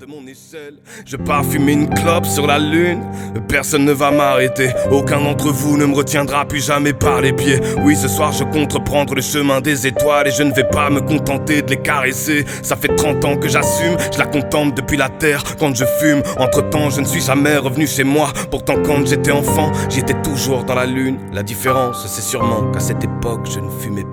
Fumer 1.50 1.74
une 1.74 1.89
clope 1.89 2.25
sur 2.25 2.48
la 2.48 2.60
lune, 2.60 3.01
personne 3.48 3.86
ne 3.86 3.94
va 3.94 4.12
m'arrêter, 4.12 4.70
aucun 4.92 5.22
d'entre 5.22 5.51
vous 5.51 5.77
ne 5.77 5.86
me 5.86 5.96
retiendra 5.96 6.46
plus 6.46 6.66
jamais 6.66 6.94
par 6.94 7.22
les 7.22 7.33
pieds. 7.33 7.60
Oui, 7.83 7.96
ce 7.96 8.07
soir 8.07 8.31
je 8.31 8.44
compte 8.44 8.74
reprendre 8.74 9.16
le 9.16 9.22
chemin 9.22 9.62
des 9.62 9.88
étoiles 9.88 10.27
et 10.27 10.31
je 10.31 10.44
ne 10.44 10.53
vais 10.53 10.68
pas 10.68 10.90
me 10.90 11.01
contenter 11.01 11.62
de 11.62 11.70
les 11.70 11.81
caresser. 11.81 12.46
Ça 12.62 12.75
fait 12.75 12.96
30 12.96 13.25
ans 13.25 13.38
que 13.38 13.48
j'assume 13.48 13.98
je 14.12 14.18
la 14.18 14.25
contemple 14.25 14.75
depuis 14.75 14.98
la 14.98 15.10
terre 15.10 15.44
quand 15.57 15.75
je 15.75 15.86
fume. 16.00 16.22
Entre 16.40 16.70
temps, 16.70 16.90
je 16.90 17.01
ne 17.01 17.05
suis 17.05 17.22
jamais 17.22 17.57
revenu 17.57 17.88
chez 17.88 18.03
moi. 18.03 18.31
Pourtant, 18.50 18.75
quand 18.83 19.05
j'étais 19.05 19.31
enfant, 19.31 19.72
j'étais 19.90 20.20
toujours 20.22 20.64
dans 20.64 20.75
la 20.75 20.86
lune. 20.86 21.18
La 21.33 21.44
différence, 21.44 22.05
c'est 22.07 22.22
sûrement 22.22 22.72
qu'à 22.72 22.79
cette 22.79 23.03
époque, 23.03 23.48
je 23.51 23.60
ne 23.60 23.70
fumais 23.70 24.03
pas. 24.03 24.06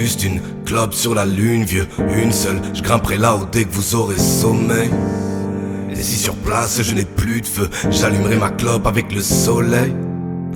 Juste 0.00 0.24
une 0.24 0.40
clope 0.64 0.94
sur 0.94 1.14
la 1.14 1.26
lune, 1.26 1.64
vieux, 1.64 1.86
une 2.16 2.32
seule. 2.32 2.58
Je 2.72 2.80
grimperai 2.80 3.18
là-haut 3.18 3.46
dès 3.52 3.64
que 3.64 3.70
vous 3.70 3.94
aurez 3.94 4.16
sommeil. 4.16 4.88
Et 5.90 5.94
si 5.96 6.16
sur 6.16 6.34
place 6.36 6.80
je 6.82 6.94
n'ai 6.94 7.04
plus 7.04 7.42
de 7.42 7.46
feu, 7.46 7.68
j'allumerai 7.90 8.36
ma 8.38 8.48
clope 8.48 8.86
avec 8.86 9.14
le 9.14 9.20
soleil. 9.20 9.94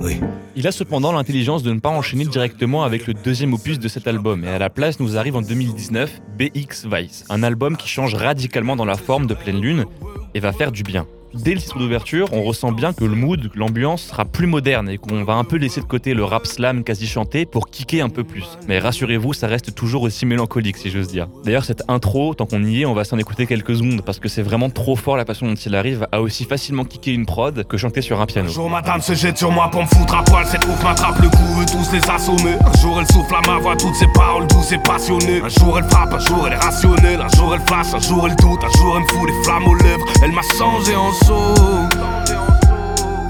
Oui. 0.01 0.19
Il 0.55 0.65
a 0.65 0.71
cependant 0.71 1.11
l'intelligence 1.11 1.61
de 1.61 1.71
ne 1.71 1.79
pas 1.79 1.89
enchaîner 1.89 2.25
directement 2.25 2.83
avec 2.83 3.05
le 3.05 3.13
deuxième 3.13 3.53
opus 3.53 3.77
de 3.77 3.87
cet 3.87 4.07
album, 4.07 4.43
et 4.45 4.49
à 4.49 4.57
la 4.57 4.71
place 4.71 4.99
nous 4.99 5.15
arrive 5.15 5.35
en 5.35 5.43
2019 5.43 6.21
BX 6.39 6.87
Vice, 6.91 7.23
un 7.29 7.43
album 7.43 7.77
qui 7.77 7.87
change 7.87 8.15
radicalement 8.15 8.75
dans 8.75 8.85
la 8.85 8.97
forme 8.97 9.27
de 9.27 9.35
Pleine 9.35 9.61
Lune 9.61 9.85
et 10.33 10.39
va 10.39 10.53
faire 10.53 10.71
du 10.71 10.81
bien 10.81 11.05
dès 11.35 11.53
le 11.53 11.59
titre 11.59 11.77
d'ouverture, 11.77 12.29
on 12.31 12.43
ressent 12.43 12.71
bien 12.71 12.93
que 12.93 13.03
le 13.03 13.15
mood, 13.15 13.51
l'ambiance 13.55 14.03
sera 14.03 14.25
plus 14.25 14.47
moderne 14.47 14.89
et 14.89 14.97
qu'on 14.97 15.23
va 15.23 15.33
un 15.33 15.43
peu 15.43 15.57
laisser 15.57 15.81
de 15.81 15.85
côté 15.85 16.13
le 16.13 16.23
rap 16.23 16.47
slam 16.47 16.83
quasi 16.83 17.07
chanté 17.07 17.45
pour 17.45 17.69
kicker 17.69 18.01
un 18.01 18.09
peu 18.09 18.23
plus. 18.23 18.45
Mais 18.67 18.79
rassurez-vous, 18.79 19.33
ça 19.33 19.47
reste 19.47 19.75
toujours 19.75 20.03
aussi 20.03 20.25
mélancolique 20.25 20.77
si 20.77 20.89
j'ose 20.89 21.07
dire. 21.07 21.27
D'ailleurs, 21.43 21.65
cette 21.65 21.83
intro, 21.87 22.33
tant 22.33 22.45
qu'on 22.45 22.63
y 22.63 22.81
est, 22.81 22.85
on 22.85 22.93
va 22.93 23.03
s'en 23.03 23.17
écouter 23.17 23.45
quelques 23.45 23.75
secondes 23.75 24.01
parce 24.01 24.19
que 24.19 24.29
c'est 24.29 24.41
vraiment 24.41 24.69
trop 24.69 24.95
fort 24.95 25.17
la 25.17 25.25
façon 25.25 25.47
dont 25.47 25.55
il 25.55 25.75
arrive 25.75 26.07
à 26.11 26.21
aussi 26.21 26.45
facilement 26.45 26.85
kicker 26.85 27.13
une 27.13 27.25
prod 27.25 27.65
que 27.67 27.77
chanter 27.77 28.01
sur 28.01 28.21
un 28.21 28.25
piano. 28.25 28.49
Un 28.49 28.53
jour, 28.53 28.69
madame 28.69 29.01
se 29.01 29.13
jette 29.13 29.37
sur 29.37 29.51
moi 29.51 29.69
pour 29.71 29.81
me 29.81 29.87
foutre 29.87 30.15
à 30.15 30.23
poil, 30.23 30.45
cette 30.45 30.65
ouf 30.65 30.83
m'attrape 30.83 31.19
le 31.21 31.29
cou, 31.29 31.43
veut 31.59 31.65
tous 31.65 31.91
les 31.91 32.09
assommer. 32.09 32.55
Un 32.61 32.79
jour, 32.79 32.97
elle 32.99 33.07
souffle 33.07 33.35
à 33.35 33.41
ma 33.47 33.59
voix 33.59 33.75
toutes 33.75 33.95
ses 33.95 34.07
paroles 34.13 34.47
douces 34.47 34.71
et 34.71 34.77
passionnées. 34.77 35.41
Un 35.41 35.49
jour, 35.49 35.77
elle 35.77 35.85
frappe, 35.85 36.13
un 36.13 36.19
jour, 36.19 36.47
elle 36.47 36.53
est 36.53 36.57
rationnelle. 36.57 37.21
Un 37.21 37.37
jour, 37.37 37.53
elle 37.53 37.61
flash, 37.61 37.93
un 37.93 37.99
jour, 37.99 38.27
elle 38.27 38.35
doute, 38.35 38.63
un 38.63 38.77
jour, 38.77 38.95
elle 38.97 39.03
me 39.03 39.07
fout 39.07 39.27
des 39.27 39.43
flammes 39.43 39.67
aux 39.67 39.75
lèvres. 39.75 40.05
Elle 40.23 40.31
m'a 40.31 40.41
changé 40.57 40.95
en 40.95 41.11
Ouais, 41.27 41.33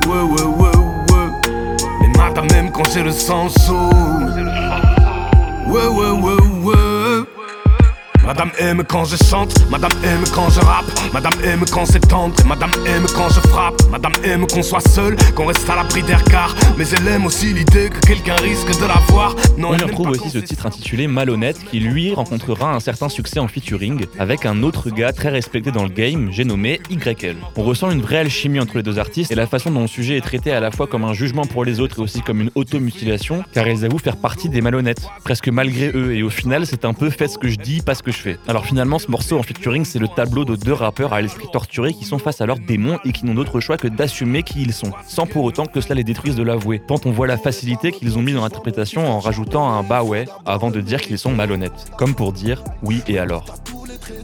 ouais, 0.08 0.44
ouais, 0.44 0.78
ouais. 1.12 1.28
Mais 2.02 2.10
madame 2.18 2.48
même 2.52 2.70
quand 2.72 2.84
j'ai 2.94 3.04
le 3.04 3.12
sang 3.12 3.48
chaud. 3.50 3.90
Ouais, 5.68 5.88
ouais, 5.88 6.12
ouais, 6.12 6.42
ouais. 6.64 7.24
Madame 8.26 8.52
aime 8.58 8.84
quand 8.84 9.06
je 9.06 9.18
chante, 9.18 9.54
Madame 9.70 9.92
aime 10.04 10.24
quand 10.34 10.50
je 10.50 10.60
rappe, 10.60 10.86
Madame 11.14 11.34
aime 11.44 11.64
quand 11.72 11.86
c'est 11.86 12.00
tendre, 12.00 12.34
Madame 12.48 12.72
aime 12.88 13.06
quand 13.16 13.30
je 13.30 13.40
frappe, 13.50 13.80
Madame 13.92 14.14
aime 14.24 14.48
qu'on 14.48 14.64
soit 14.64 14.88
seul, 14.88 15.16
qu'on 15.36 15.46
reste 15.46 15.70
à 15.70 15.76
l'abri 15.76 16.02
des 16.02 16.16
regards, 16.16 16.56
mais 16.76 16.86
elle 16.88 17.08
aime 17.08 17.28
aussi 17.28 17.54
l'idée 17.54 17.90
que 17.90 18.00
quelqu'un 18.00 18.36
risque 18.38 18.80
de 18.82 18.88
la 18.88 19.00
voir. 19.10 19.36
Non, 19.60 19.70
On 19.70 19.78
y 19.78 19.84
retrouve 19.84 20.10
aussi 20.10 20.32
ce 20.32 20.40
titre 20.40 20.66
intitulé 20.66 21.06
Malhonnête 21.08 21.64
qui 21.70 21.80
lui 21.80 22.16
rencontrera 22.16 22.74
un 22.74 22.80
certain 22.80 23.10
succès 23.10 23.40
en 23.40 23.48
featuring 23.48 24.06
avec 24.18 24.48
un 24.48 24.64
autre 24.64 24.90
gars 24.90 25.14
très 25.14 25.30
respecté 25.30 25.72
dans 25.72 25.84
le 25.84 25.90
game, 25.90 26.30
j'ai 26.32 26.46
nommé 26.46 26.82
YL. 26.90 27.36
On 27.56 27.64
ressent 27.64 27.92
une 27.92 28.02
vraie 28.02 28.18
alchimie 28.18 28.60
entre 28.60 28.78
les 28.78 28.84
deux 28.84 28.98
artistes 28.98 29.32
et 29.32 29.36
la 29.36 29.46
façon 29.46 29.70
dont 29.70 29.82
le 29.82 29.88
sujet 29.88 30.18
est 30.18 30.22
traité 30.22 30.52
à 30.52 30.60
la 30.60 30.72
fois 30.72 30.88
comme 30.88 31.04
un 31.04 31.14
jugement 31.14 31.46
pour 31.46 31.64
les 31.64 31.80
autres 31.80 32.00
et 32.00 32.02
aussi 32.02 32.22
comme 32.22 32.42
une 32.42 32.52
automutilation, 32.56 33.44
car 33.54 33.68
ils 33.68 33.86
avouent 33.86 34.00
faire 34.00 34.18
partie 34.18 34.50
des 34.50 34.62
malhonnêtes, 34.62 35.08
presque 35.24 35.50
malgré 35.50 35.92
eux, 35.94 36.16
et 36.16 36.24
au 36.24 36.32
final 36.32 36.66
c'est 36.66 36.86
un 36.86 36.94
peu 36.94 37.12
fait 37.12 37.28
ce 37.28 37.38
que 37.38 37.50
je 37.50 37.58
dis, 37.58 37.82
pas 37.82 37.94
ce 37.94 38.02
que 38.02 38.15
Alors 38.48 38.66
finalement, 38.66 39.00
ce 39.00 39.10
morceau 39.10 39.38
en 39.38 39.44
featuring, 39.44 39.86
c'est 39.86 40.00
le 40.00 40.08
tableau 40.08 40.46
de 40.46 40.56
deux 40.56 40.74
rappeurs 40.74 41.14
à 41.14 41.22
l'esprit 41.22 41.48
torturé 41.52 41.94
qui 41.94 42.06
sont 42.06 42.18
face 42.18 42.42
à 42.42 42.46
leurs 42.46 42.60
démons 42.60 43.00
et 43.06 43.12
qui 43.12 43.26
n'ont 43.26 43.34
d'autre 43.34 43.60
choix 43.60 43.78
que 43.78 43.88
d'assumer 43.88 44.44
qui 44.44 44.62
ils 44.62 44.74
sont, 44.74 44.92
sans 45.08 45.26
pour 45.26 45.44
autant 45.44 45.66
que 45.66 45.82
cela 45.82 45.96
les 45.96 46.04
détruise 46.04 46.36
de 46.36 46.44
l'avouer. 46.44 46.82
Tant 46.88 47.00
on 47.06 47.12
voit 47.12 47.28
la 47.28 47.38
facilité 47.38 47.92
qu'ils 47.92 48.18
ont 48.18 48.22
mis 48.22 48.34
dans 48.34 48.42
l'interprétation 48.42 49.08
en 49.08 49.20
rajoutant 49.20 49.70
un 49.70 49.84
bah 49.84 50.04
ouais 50.04 50.26
avant 50.46 50.72
de 50.72 50.82
dire 50.82 51.02
qu'ils 51.02 51.20
sont 51.20 51.32
malhonnêtes, 51.32 51.92
comme 51.98 52.16
pour 52.16 52.34
dire 52.34 52.64
oui 52.84 53.02
et 53.08 53.20
alors. 53.20 53.56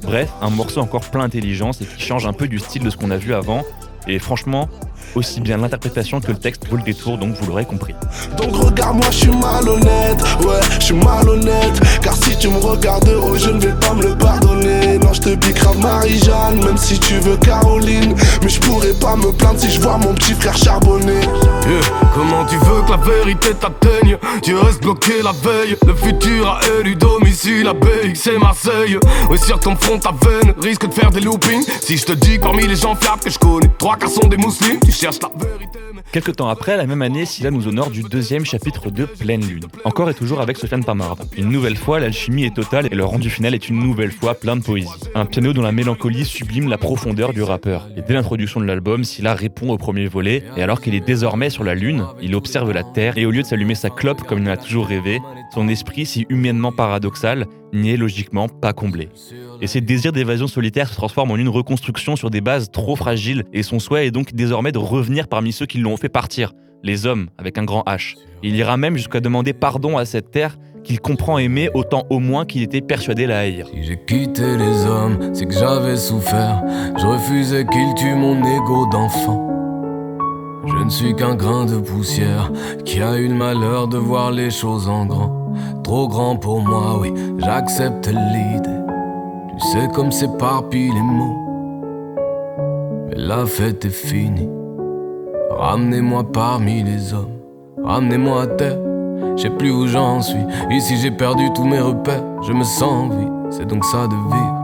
Bref, 0.04 0.32
un 0.42 0.50
morceau 0.50 0.82
encore 0.82 1.02
plein 1.02 1.22
d'intelligence 1.22 1.82
et 1.82 1.86
qui 1.86 2.02
change 2.02 2.26
un 2.26 2.34
peu 2.34 2.48
du 2.48 2.60
style 2.60 2.84
de 2.84 2.90
ce 2.90 2.98
qu'on 2.98 3.12
a 3.12 3.18
vu 3.18 3.34
avant, 3.34 3.64
et 4.08 4.20
franchement, 4.20 4.68
aussi 5.16 5.42
bien 5.42 5.58
l'interprétation 5.58 6.20
que 6.22 6.32
le 6.32 6.38
texte 6.38 6.68
vaut 6.70 6.78
le 6.78 6.84
détour, 6.84 7.18
donc 7.18 7.36
vous 7.36 7.48
l'aurez 7.48 7.66
compris. 7.66 7.96
Donc 8.38 8.56
regarde-moi, 8.56 9.08
je 9.12 9.18
suis 9.18 9.32
malhonnête, 9.32 10.22
ouais, 10.42 10.60
je 10.80 10.86
suis 10.86 10.96
malhonnête. 10.96 11.80
Car 12.02 12.16
si 12.16 12.38
tu 12.38 12.50
me 12.50 12.58
regardes 12.58 13.10
oh, 13.22 13.36
je 13.36 13.50
ne 13.50 13.60
vais 13.60 13.74
pas 13.74 13.94
me 13.94 14.04
le 14.04 14.18
pardonner. 14.18 14.98
Non, 15.00 15.14
je 15.14 15.22
te 15.22 15.36
Bicrave 15.36 15.80
Marie-Jeanne, 15.80 16.64
même 16.64 16.78
si 16.78 17.00
tu 17.00 17.16
veux 17.16 17.38
Caroline. 17.38 18.16
Mais 18.42 18.50
je 18.50 18.60
pourrais 18.60 18.94
pas 18.94 19.16
me 19.16 19.32
plaindre 19.32 19.60
si 19.60 19.72
je 19.72 19.82
vois 19.82 19.98
mon 19.98 20.14
petit 20.14 20.34
frère 20.34 20.58
charbonner. 20.58 21.22
comment 22.14 22.46
tu 22.46 22.56
veux 22.58 22.82
que 22.84 22.92
la 22.92 22.98
vérité 22.98 23.54
t'atteigne? 23.54 24.18
Tu 24.44 24.56
restes 24.56 24.82
bloqué 24.82 25.22
la 25.24 25.32
veille. 25.32 25.76
Le 25.86 25.96
futur 25.96 26.48
a 26.50 26.60
élu 26.80 26.96
domicile 26.96 27.68
à 27.68 27.74
BX 27.74 28.28
et 28.28 28.38
Marseille. 28.38 28.98
Oui, 29.30 29.38
sur 29.38 29.60
ton 29.60 29.76
front, 29.76 30.00
ta 30.00 30.12
veine 30.12 30.54
risque 30.62 30.88
de 30.88 30.94
faire 30.94 31.12
des 31.12 31.22
loopings. 31.22 31.66
Si 31.82 31.98
je 31.98 32.06
te 32.06 32.14
dis 32.14 32.38
que 32.38 32.44
parmi 32.44 32.68
les 32.68 32.76
gens 32.76 32.96
fiables 32.96 33.22
que 33.24 33.30
je 33.30 33.40
connais, 33.40 33.70
trois 33.78 33.96
quarts 33.96 34.10
sont 34.10 34.28
des 34.28 34.38
tu 35.01 35.01
cherches 35.02 35.20
la 35.22 35.30
vérité. 35.48 35.80
Quelques 36.12 36.36
temps 36.36 36.50
après, 36.50 36.78
la 36.78 36.86
même 36.86 37.02
année, 37.02 37.26
Silla 37.26 37.50
nous 37.50 37.68
honore 37.68 37.90
du 37.90 38.04
deuxième 38.04 38.46
chapitre 38.46 38.92
de 38.92 39.06
Pleine 39.06 39.44
Lune. 39.44 39.66
Encore 39.84 40.10
et 40.12 40.14
toujours 40.14 40.42
avec 40.42 40.58
Sofiane 40.58 40.84
Pamard. 40.84 41.18
Une 41.36 41.50
nouvelle 41.50 41.76
fois, 41.76 42.00
l'alchimie 42.00 42.44
est 42.44 42.56
totale 42.56 42.88
et 42.92 42.96
le 42.96 43.04
rendu 43.04 43.32
final 43.32 43.56
est 43.56 43.68
une 43.68 43.80
nouvelle 43.80 44.12
fois 44.12 44.36
plein 44.36 44.56
de 44.56 44.62
poésie. 44.62 44.90
Un 45.16 45.26
piano 45.26 45.54
dont 45.54 45.64
la 45.64 45.72
mélancolie 45.72 46.24
sublime 46.24 46.70
la 46.70 46.78
profondeur 46.78 47.34
du 47.34 47.42
rappeur. 47.42 47.88
Et 47.98 48.02
dès 48.02 48.14
l'introduction 48.14 48.60
de 48.60 48.66
l'album, 48.66 49.04
Silla 49.04 49.34
répond 49.34 49.72
au 49.72 49.78
premier 49.78 50.06
volet, 50.08 50.44
et 50.56 50.62
alors 50.62 50.82
qu'il 50.82 50.94
est 50.94 51.00
désormais 51.06 51.50
sur 51.50 51.64
la 51.64 51.74
Lune, 51.74 52.06
il 52.22 52.36
observe 52.36 52.72
la 52.72 52.84
Terre, 52.84 53.18
et 53.18 53.26
au 53.26 53.32
lieu 53.32 53.42
de 53.42 53.48
s'allumer 53.48 53.76
sa 53.76 53.90
clope 53.90 54.22
comme 54.24 54.44
il 54.44 54.50
en 54.50 54.54
a 54.54 54.58
toujours 54.58 54.88
rêvé, 54.88 55.20
son 55.54 55.68
esprit 55.68 56.06
si 56.06 56.28
humainement 56.30 56.72
paradoxal 56.72 57.48
n'y 57.74 57.92
est 57.92 57.98
logiquement 57.98 58.48
pas 58.48 58.74
comblé. 58.74 59.10
Et 59.62 59.68
ses 59.68 59.82
désirs 59.82 60.12
d'évasion 60.12 60.48
solitaire 60.48 60.90
se 60.90 60.96
transforment 60.96 61.32
en 61.32 61.38
une 61.38 61.50
reconstruction 61.50 62.16
sur 62.16 62.30
des 62.30 62.42
bases 62.42 62.72
trop 62.72 62.96
fragiles, 62.96 63.44
et 63.54 63.64
son 63.64 63.80
souhait 63.80 64.08
est 64.08 64.12
donc 64.12 64.34
désormais 64.34 64.72
de 64.72 64.78
revenir 64.78 65.28
parmi 65.28 65.52
ceux 65.52 65.66
qui 65.66 65.78
l'ont 65.78 65.98
fait 65.98 66.10
partir, 66.10 66.54
les 66.84 67.06
hommes 67.06 67.30
avec 67.38 67.58
un 67.58 67.64
grand 67.64 67.84
H. 67.88 68.16
Il 68.44 68.56
ira 68.56 68.78
même 68.78 68.98
jusqu'à 68.98 69.20
demander 69.20 69.54
pardon 69.54 69.98
à 69.98 70.06
cette 70.06 70.32
terre 70.32 70.58
qu'il 70.84 71.00
comprend 71.00 71.38
aimer 71.38 71.70
autant 71.74 72.06
au 72.10 72.20
moins 72.20 72.46
qu'il 72.46 72.64
était 72.64 72.82
persuadé 72.82 73.28
la 73.28 73.40
haïr. 73.40 73.68
Si 73.68 73.84
j'ai 73.84 74.00
quitté 74.04 74.58
les 74.58 74.86
hommes, 74.86 75.32
c'est 75.34 75.46
que 75.46 75.54
j'avais 75.54 75.96
souffert. 75.96 76.64
Je 76.98 77.06
refusais 77.06 77.66
qu'ils 77.66 77.94
tuent 77.96 78.16
mon 78.16 78.44
ego 78.44 78.88
d'enfant. 78.88 79.48
Je 80.66 80.84
ne 80.84 80.90
suis 80.90 81.16
qu'un 81.16 81.36
grain 81.36 81.66
de 81.66 81.78
poussière 81.78 82.52
qui 82.86 83.02
a 83.02 83.18
eu 83.18 83.28
le 83.28 83.36
malheur 83.36 83.88
de 83.88 83.98
voir 83.98 84.32
les 84.32 84.52
choses 84.52 84.88
en 84.88 85.06
grand. 85.06 85.41
Trop 85.84 86.08
grand 86.08 86.36
pour 86.36 86.62
moi, 86.62 87.00
oui, 87.00 87.14
j'accepte 87.38 88.08
l'idée. 88.08 88.70
Tu 89.60 89.68
sais 89.68 89.88
comme 89.94 90.12
s'éparpillent 90.12 90.94
les 90.94 91.02
mots. 91.02 91.38
Mais 93.10 93.16
la 93.16 93.46
fête 93.46 93.86
est 93.86 93.90
finie. 93.90 94.50
Ramenez-moi 95.52 96.24
parmi 96.32 96.84
les 96.84 97.14
hommes. 97.14 97.38
Ramenez-moi 97.84 98.44
à 98.44 98.48
terre. 98.48 98.80
Je 99.38 99.44
sais 99.44 99.50
plus 99.50 99.72
où 99.72 99.88
j'en 99.88 100.22
suis. 100.22 100.46
Ici 100.70 100.98
j'ai 100.98 101.12
perdu 101.12 101.52
tous 101.54 101.66
mes 101.66 101.80
repères. 101.80 102.24
Je 102.44 102.54
me 102.54 102.64
sens 102.64 103.14
vide. 103.14 103.32
C'est 103.50 103.68
donc 103.68 103.84
ça 103.86 104.08
de 104.08 104.16
vivre. 104.16 104.58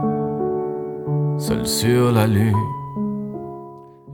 Seul 1.38 1.66
sur 1.66 2.12
la 2.12 2.26
lune. 2.26 2.54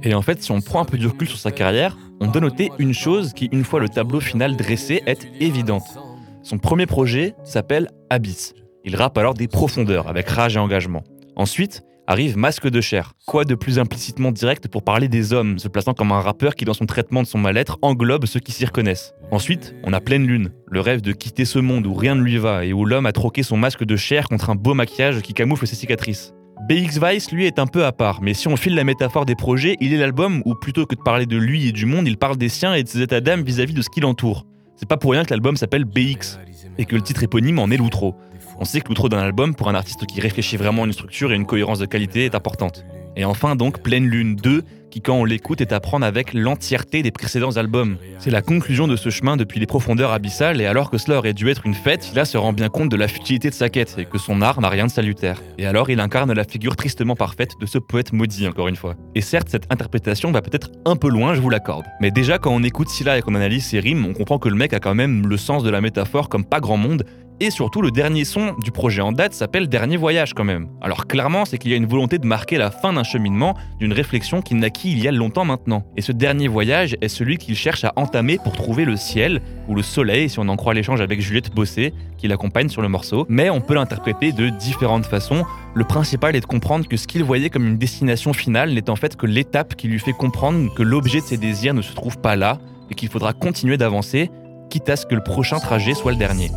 Et 0.02 0.14
en 0.14 0.20
fait, 0.20 0.42
si 0.42 0.52
on 0.52 0.60
prend 0.60 0.82
un 0.82 0.84
peu 0.84 0.98
du 0.98 1.06
recul 1.06 1.26
sur 1.26 1.38
sa 1.38 1.50
carrière, 1.50 1.96
on 2.20 2.26
doit 2.26 2.42
noter 2.42 2.70
une 2.78 2.92
chose 2.92 3.32
qui, 3.32 3.46
une 3.46 3.64
fois 3.64 3.80
le 3.80 3.88
tableau 3.88 4.20
final 4.20 4.56
dressé, 4.56 5.02
est 5.06 5.26
évidente. 5.40 5.98
Son 6.44 6.58
premier 6.58 6.84
projet 6.84 7.34
s'appelle 7.42 7.88
Abyss. 8.10 8.52
Il 8.84 8.96
rappe 8.96 9.16
alors 9.16 9.32
des 9.32 9.48
profondeurs 9.48 10.08
avec 10.08 10.28
rage 10.28 10.56
et 10.56 10.58
engagement. 10.58 11.02
Ensuite, 11.36 11.84
arrive 12.06 12.36
Masque 12.36 12.68
de 12.68 12.82
chair. 12.82 13.14
Quoi 13.26 13.46
de 13.46 13.54
plus 13.54 13.78
implicitement 13.78 14.30
direct 14.30 14.68
pour 14.68 14.82
parler 14.82 15.08
des 15.08 15.32
hommes, 15.32 15.58
se 15.58 15.68
plaçant 15.68 15.94
comme 15.94 16.12
un 16.12 16.20
rappeur 16.20 16.54
qui, 16.54 16.66
dans 16.66 16.74
son 16.74 16.84
traitement 16.84 17.22
de 17.22 17.26
son 17.26 17.38
mal-être, 17.38 17.78
englobe 17.80 18.26
ceux 18.26 18.40
qui 18.40 18.52
s'y 18.52 18.66
reconnaissent. 18.66 19.14
Ensuite, 19.30 19.74
on 19.84 19.94
a 19.94 20.02
Pleine 20.02 20.26
Lune, 20.26 20.50
le 20.70 20.80
rêve 20.80 21.00
de 21.00 21.12
quitter 21.12 21.46
ce 21.46 21.58
monde 21.58 21.86
où 21.86 21.94
rien 21.94 22.14
ne 22.14 22.20
lui 22.20 22.36
va 22.36 22.66
et 22.66 22.74
où 22.74 22.84
l'homme 22.84 23.06
a 23.06 23.12
troqué 23.12 23.42
son 23.42 23.56
masque 23.56 23.84
de 23.84 23.96
chair 23.96 24.28
contre 24.28 24.50
un 24.50 24.54
beau 24.54 24.74
maquillage 24.74 25.22
qui 25.22 25.32
camoufle 25.32 25.66
ses 25.66 25.76
cicatrices. 25.76 26.34
BX 26.68 27.00
Vice, 27.02 27.32
lui, 27.32 27.46
est 27.46 27.58
un 27.58 27.66
peu 27.66 27.86
à 27.86 27.92
part, 27.92 28.20
mais 28.20 28.34
si 28.34 28.48
on 28.48 28.56
file 28.56 28.74
la 28.74 28.84
métaphore 28.84 29.24
des 29.24 29.34
projets, 29.34 29.78
il 29.80 29.94
est 29.94 29.98
l'album 29.98 30.42
où 30.44 30.54
plutôt 30.54 30.84
que 30.84 30.94
de 30.94 31.00
parler 31.00 31.24
de 31.24 31.38
lui 31.38 31.68
et 31.68 31.72
du 31.72 31.86
monde, 31.86 32.06
il 32.06 32.18
parle 32.18 32.36
des 32.36 32.50
siens 32.50 32.74
et 32.74 32.82
de 32.82 32.88
ses 32.88 33.00
états 33.00 33.22
d'âme 33.22 33.44
vis-à-vis 33.44 33.72
de 33.72 33.80
ce 33.80 33.88
qui 33.88 34.00
l'entoure. 34.00 34.44
C'est 34.76 34.88
pas 34.88 34.96
pour 34.96 35.12
rien 35.12 35.24
que 35.24 35.30
l'album 35.30 35.56
s'appelle 35.56 35.84
BX, 35.84 36.38
et 36.78 36.84
que 36.84 36.96
le 36.96 37.02
titre 37.02 37.22
éponyme 37.22 37.58
en 37.58 37.70
est 37.70 37.76
l'outro. 37.76 38.14
On 38.58 38.64
sait 38.64 38.80
que 38.80 38.88
l'outro 38.88 39.08
d'un 39.08 39.18
album, 39.18 39.54
pour 39.54 39.68
un 39.68 39.74
artiste 39.74 40.06
qui 40.06 40.20
réfléchit 40.20 40.56
vraiment 40.56 40.82
à 40.82 40.86
une 40.86 40.92
structure 40.92 41.32
et 41.32 41.36
une 41.36 41.46
cohérence 41.46 41.78
de 41.78 41.86
qualité, 41.86 42.24
est 42.24 42.34
importante. 42.34 42.84
Et 43.16 43.24
enfin 43.24 43.56
donc 43.56 43.82
Pleine 43.82 44.06
Lune 44.06 44.36
2, 44.36 44.62
qui 44.94 45.00
quand 45.00 45.16
on 45.16 45.24
l'écoute 45.24 45.60
est 45.60 45.72
à 45.72 45.80
prendre 45.80 46.06
avec 46.06 46.34
l'entièreté 46.34 47.02
des 47.02 47.10
précédents 47.10 47.56
albums. 47.56 47.96
C'est 48.20 48.30
la 48.30 48.42
conclusion 48.42 48.86
de 48.86 48.94
ce 48.94 49.10
chemin 49.10 49.36
depuis 49.36 49.58
les 49.58 49.66
profondeurs 49.66 50.12
abyssales 50.12 50.60
et 50.60 50.66
alors 50.66 50.88
que 50.88 50.98
cela 50.98 51.18
aurait 51.18 51.32
dû 51.32 51.50
être 51.50 51.66
une 51.66 51.74
fête, 51.74 52.12
il 52.14 52.24
se 52.24 52.38
rend 52.38 52.52
bien 52.52 52.68
compte 52.68 52.90
de 52.90 52.96
la 52.96 53.08
futilité 53.08 53.50
de 53.50 53.54
sa 53.54 53.68
quête 53.68 53.96
et 53.98 54.04
que 54.04 54.18
son 54.18 54.40
art 54.40 54.60
n'a 54.60 54.68
rien 54.68 54.86
de 54.86 54.92
salutaire. 54.92 55.42
Et 55.58 55.66
alors 55.66 55.90
il 55.90 55.98
incarne 55.98 56.32
la 56.32 56.44
figure 56.44 56.76
tristement 56.76 57.16
parfaite 57.16 57.54
de 57.60 57.66
ce 57.66 57.78
poète 57.78 58.12
maudit 58.12 58.46
encore 58.46 58.68
une 58.68 58.76
fois. 58.76 58.94
Et 59.16 59.20
certes 59.20 59.48
cette 59.50 59.66
interprétation 59.68 60.30
va 60.30 60.42
peut-être 60.42 60.70
un 60.84 60.94
peu 60.94 61.08
loin, 61.08 61.34
je 61.34 61.40
vous 61.40 61.50
l'accorde. 61.50 61.86
Mais 62.00 62.12
déjà 62.12 62.38
quand 62.38 62.54
on 62.54 62.62
écoute 62.62 62.88
Silla 62.88 63.18
et 63.18 63.22
qu'on 63.22 63.34
analyse 63.34 63.64
ses 63.64 63.80
rimes, 63.80 64.06
on 64.06 64.12
comprend 64.12 64.38
que 64.38 64.48
le 64.48 64.54
mec 64.54 64.74
a 64.74 64.78
quand 64.78 64.94
même 64.94 65.26
le 65.26 65.36
sens 65.36 65.64
de 65.64 65.70
la 65.70 65.80
métaphore 65.80 66.28
comme 66.28 66.44
pas 66.44 66.60
grand 66.60 66.76
monde 66.76 67.04
et 67.40 67.50
surtout, 67.50 67.82
le 67.82 67.90
dernier 67.90 68.24
son 68.24 68.52
du 68.62 68.70
projet 68.70 69.02
en 69.02 69.10
date 69.10 69.34
s'appelle 69.34 69.68
Dernier 69.68 69.96
Voyage 69.96 70.34
quand 70.34 70.44
même. 70.44 70.68
Alors 70.80 71.06
clairement, 71.06 71.44
c'est 71.44 71.58
qu'il 71.58 71.72
y 71.72 71.74
a 71.74 71.76
une 71.76 71.86
volonté 71.86 72.18
de 72.18 72.26
marquer 72.26 72.58
la 72.58 72.70
fin 72.70 72.92
d'un 72.92 73.02
cheminement, 73.02 73.56
d'une 73.80 73.92
réflexion 73.92 74.40
qu'il 74.40 74.58
naquit 74.58 74.92
il 74.92 75.02
y 75.02 75.08
a 75.08 75.12
longtemps 75.12 75.44
maintenant. 75.44 75.84
Et 75.96 76.00
ce 76.00 76.12
dernier 76.12 76.46
voyage 76.46 76.96
est 77.00 77.08
celui 77.08 77.38
qu'il 77.38 77.56
cherche 77.56 77.84
à 77.84 77.92
entamer 77.96 78.38
pour 78.38 78.52
trouver 78.52 78.84
le 78.84 78.96
ciel, 78.96 79.42
ou 79.68 79.74
le 79.74 79.82
soleil 79.82 80.28
si 80.28 80.38
on 80.38 80.48
en 80.48 80.56
croit 80.56 80.74
l'échange 80.74 81.00
avec 81.00 81.20
Juliette 81.20 81.52
Bossé, 81.52 81.92
qui 82.18 82.28
l'accompagne 82.28 82.68
sur 82.68 82.82
le 82.82 82.88
morceau. 82.88 83.26
Mais 83.28 83.50
on 83.50 83.60
peut 83.60 83.74
l'interpréter 83.74 84.30
de 84.30 84.48
différentes 84.48 85.06
façons. 85.06 85.44
Le 85.74 85.84
principal 85.84 86.36
est 86.36 86.40
de 86.40 86.46
comprendre 86.46 86.86
que 86.86 86.96
ce 86.96 87.08
qu'il 87.08 87.24
voyait 87.24 87.50
comme 87.50 87.66
une 87.66 87.78
destination 87.78 88.32
finale 88.32 88.72
n'est 88.72 88.90
en 88.90 88.96
fait 88.96 89.16
que 89.16 89.26
l'étape 89.26 89.74
qui 89.74 89.88
lui 89.88 89.98
fait 89.98 90.12
comprendre 90.12 90.72
que 90.74 90.82
l'objet 90.84 91.20
de 91.20 91.24
ses 91.24 91.36
désirs 91.36 91.74
ne 91.74 91.82
se 91.82 91.94
trouve 91.94 92.18
pas 92.18 92.36
là, 92.36 92.58
et 92.90 92.94
qu'il 92.94 93.08
faudra 93.08 93.32
continuer 93.32 93.76
d'avancer, 93.76 94.30
quitte 94.70 94.88
à 94.88 94.96
ce 94.96 95.06
que 95.06 95.14
le 95.14 95.22
prochain 95.22 95.58
trajet 95.58 95.94
soit 95.94 96.12
le 96.12 96.18
dernier. 96.18 96.50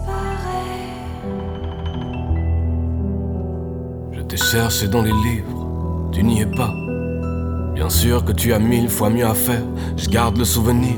T'ai 4.38 4.43
cherché 4.43 4.88
dans 4.88 5.02
les 5.02 5.12
livres, 5.12 5.67
tu 6.12 6.23
n'y 6.23 6.41
es 6.41 6.45
pas. 6.45 6.71
Bien 7.73 7.89
sûr 7.89 8.23
que 8.23 8.32
tu 8.32 8.54
as 8.54 8.60
mille 8.60 8.89
fois 8.89 9.10
mieux 9.10 9.26
à 9.26 9.34
faire. 9.34 9.63
Je 9.95 10.10
garde 10.10 10.38
le 10.38 10.45
souvenir 10.45 10.95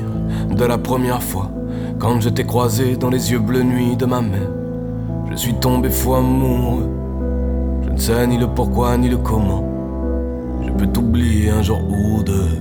de 0.50 0.64
la 0.64 0.78
première 0.78 1.22
fois, 1.22 1.50
quand 1.98 2.20
je 2.20 2.28
t'ai 2.28 2.44
croisé 2.44 2.96
dans 2.96 3.08
les 3.08 3.32
yeux 3.32 3.38
bleus 3.38 3.62
nuit 3.62 3.96
de 3.96 4.04
ma 4.04 4.20
mère. 4.20 4.50
Je 5.30 5.36
suis 5.36 5.54
tombé 5.54 5.90
fou 5.90 6.14
amoureux. 6.14 6.88
Je 7.84 7.90
ne 7.90 7.96
sais 7.96 8.26
ni 8.26 8.36
le 8.36 8.46
pourquoi 8.46 8.96
ni 8.96 9.08
le 9.08 9.16
comment. 9.16 9.64
Je 10.66 10.70
peux 10.72 10.86
t'oublier 10.86 11.50
un 11.50 11.62
jour 11.62 11.80
ou 11.88 12.22
deux. 12.22 12.58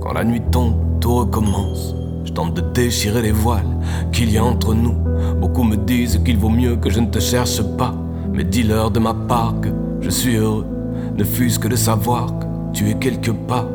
Quand 0.00 0.12
la 0.12 0.24
nuit 0.24 0.42
tombe, 0.50 0.74
tout 1.00 1.14
recommence. 1.14 1.94
Je 2.24 2.32
tente 2.32 2.54
de 2.54 2.60
déchirer 2.60 3.22
les 3.22 3.32
voiles 3.32 3.76
qu'il 4.12 4.30
y 4.30 4.36
a 4.36 4.44
entre 4.44 4.74
nous. 4.74 4.96
Beaucoup 5.40 5.62
me 5.62 5.76
disent 5.76 6.20
qu'il 6.24 6.36
vaut 6.36 6.50
mieux 6.50 6.76
que 6.76 6.90
je 6.90 7.00
ne 7.00 7.06
te 7.06 7.18
cherche 7.18 7.62
pas. 7.78 7.94
Mais 8.32 8.44
dis-leur 8.44 8.90
de 8.90 8.98
ma 8.98 9.14
part 9.14 9.54
que 9.62 9.70
je 10.00 10.10
suis 10.10 10.36
heureux, 10.36 10.66
ne 11.16 11.24
fût-ce 11.24 11.58
que 11.58 11.68
de 11.68 11.76
savoir 11.76 12.38
que 12.38 12.46
tu 12.72 12.90
es 12.90 12.94
quelque 12.94 13.30
part. 13.30 13.66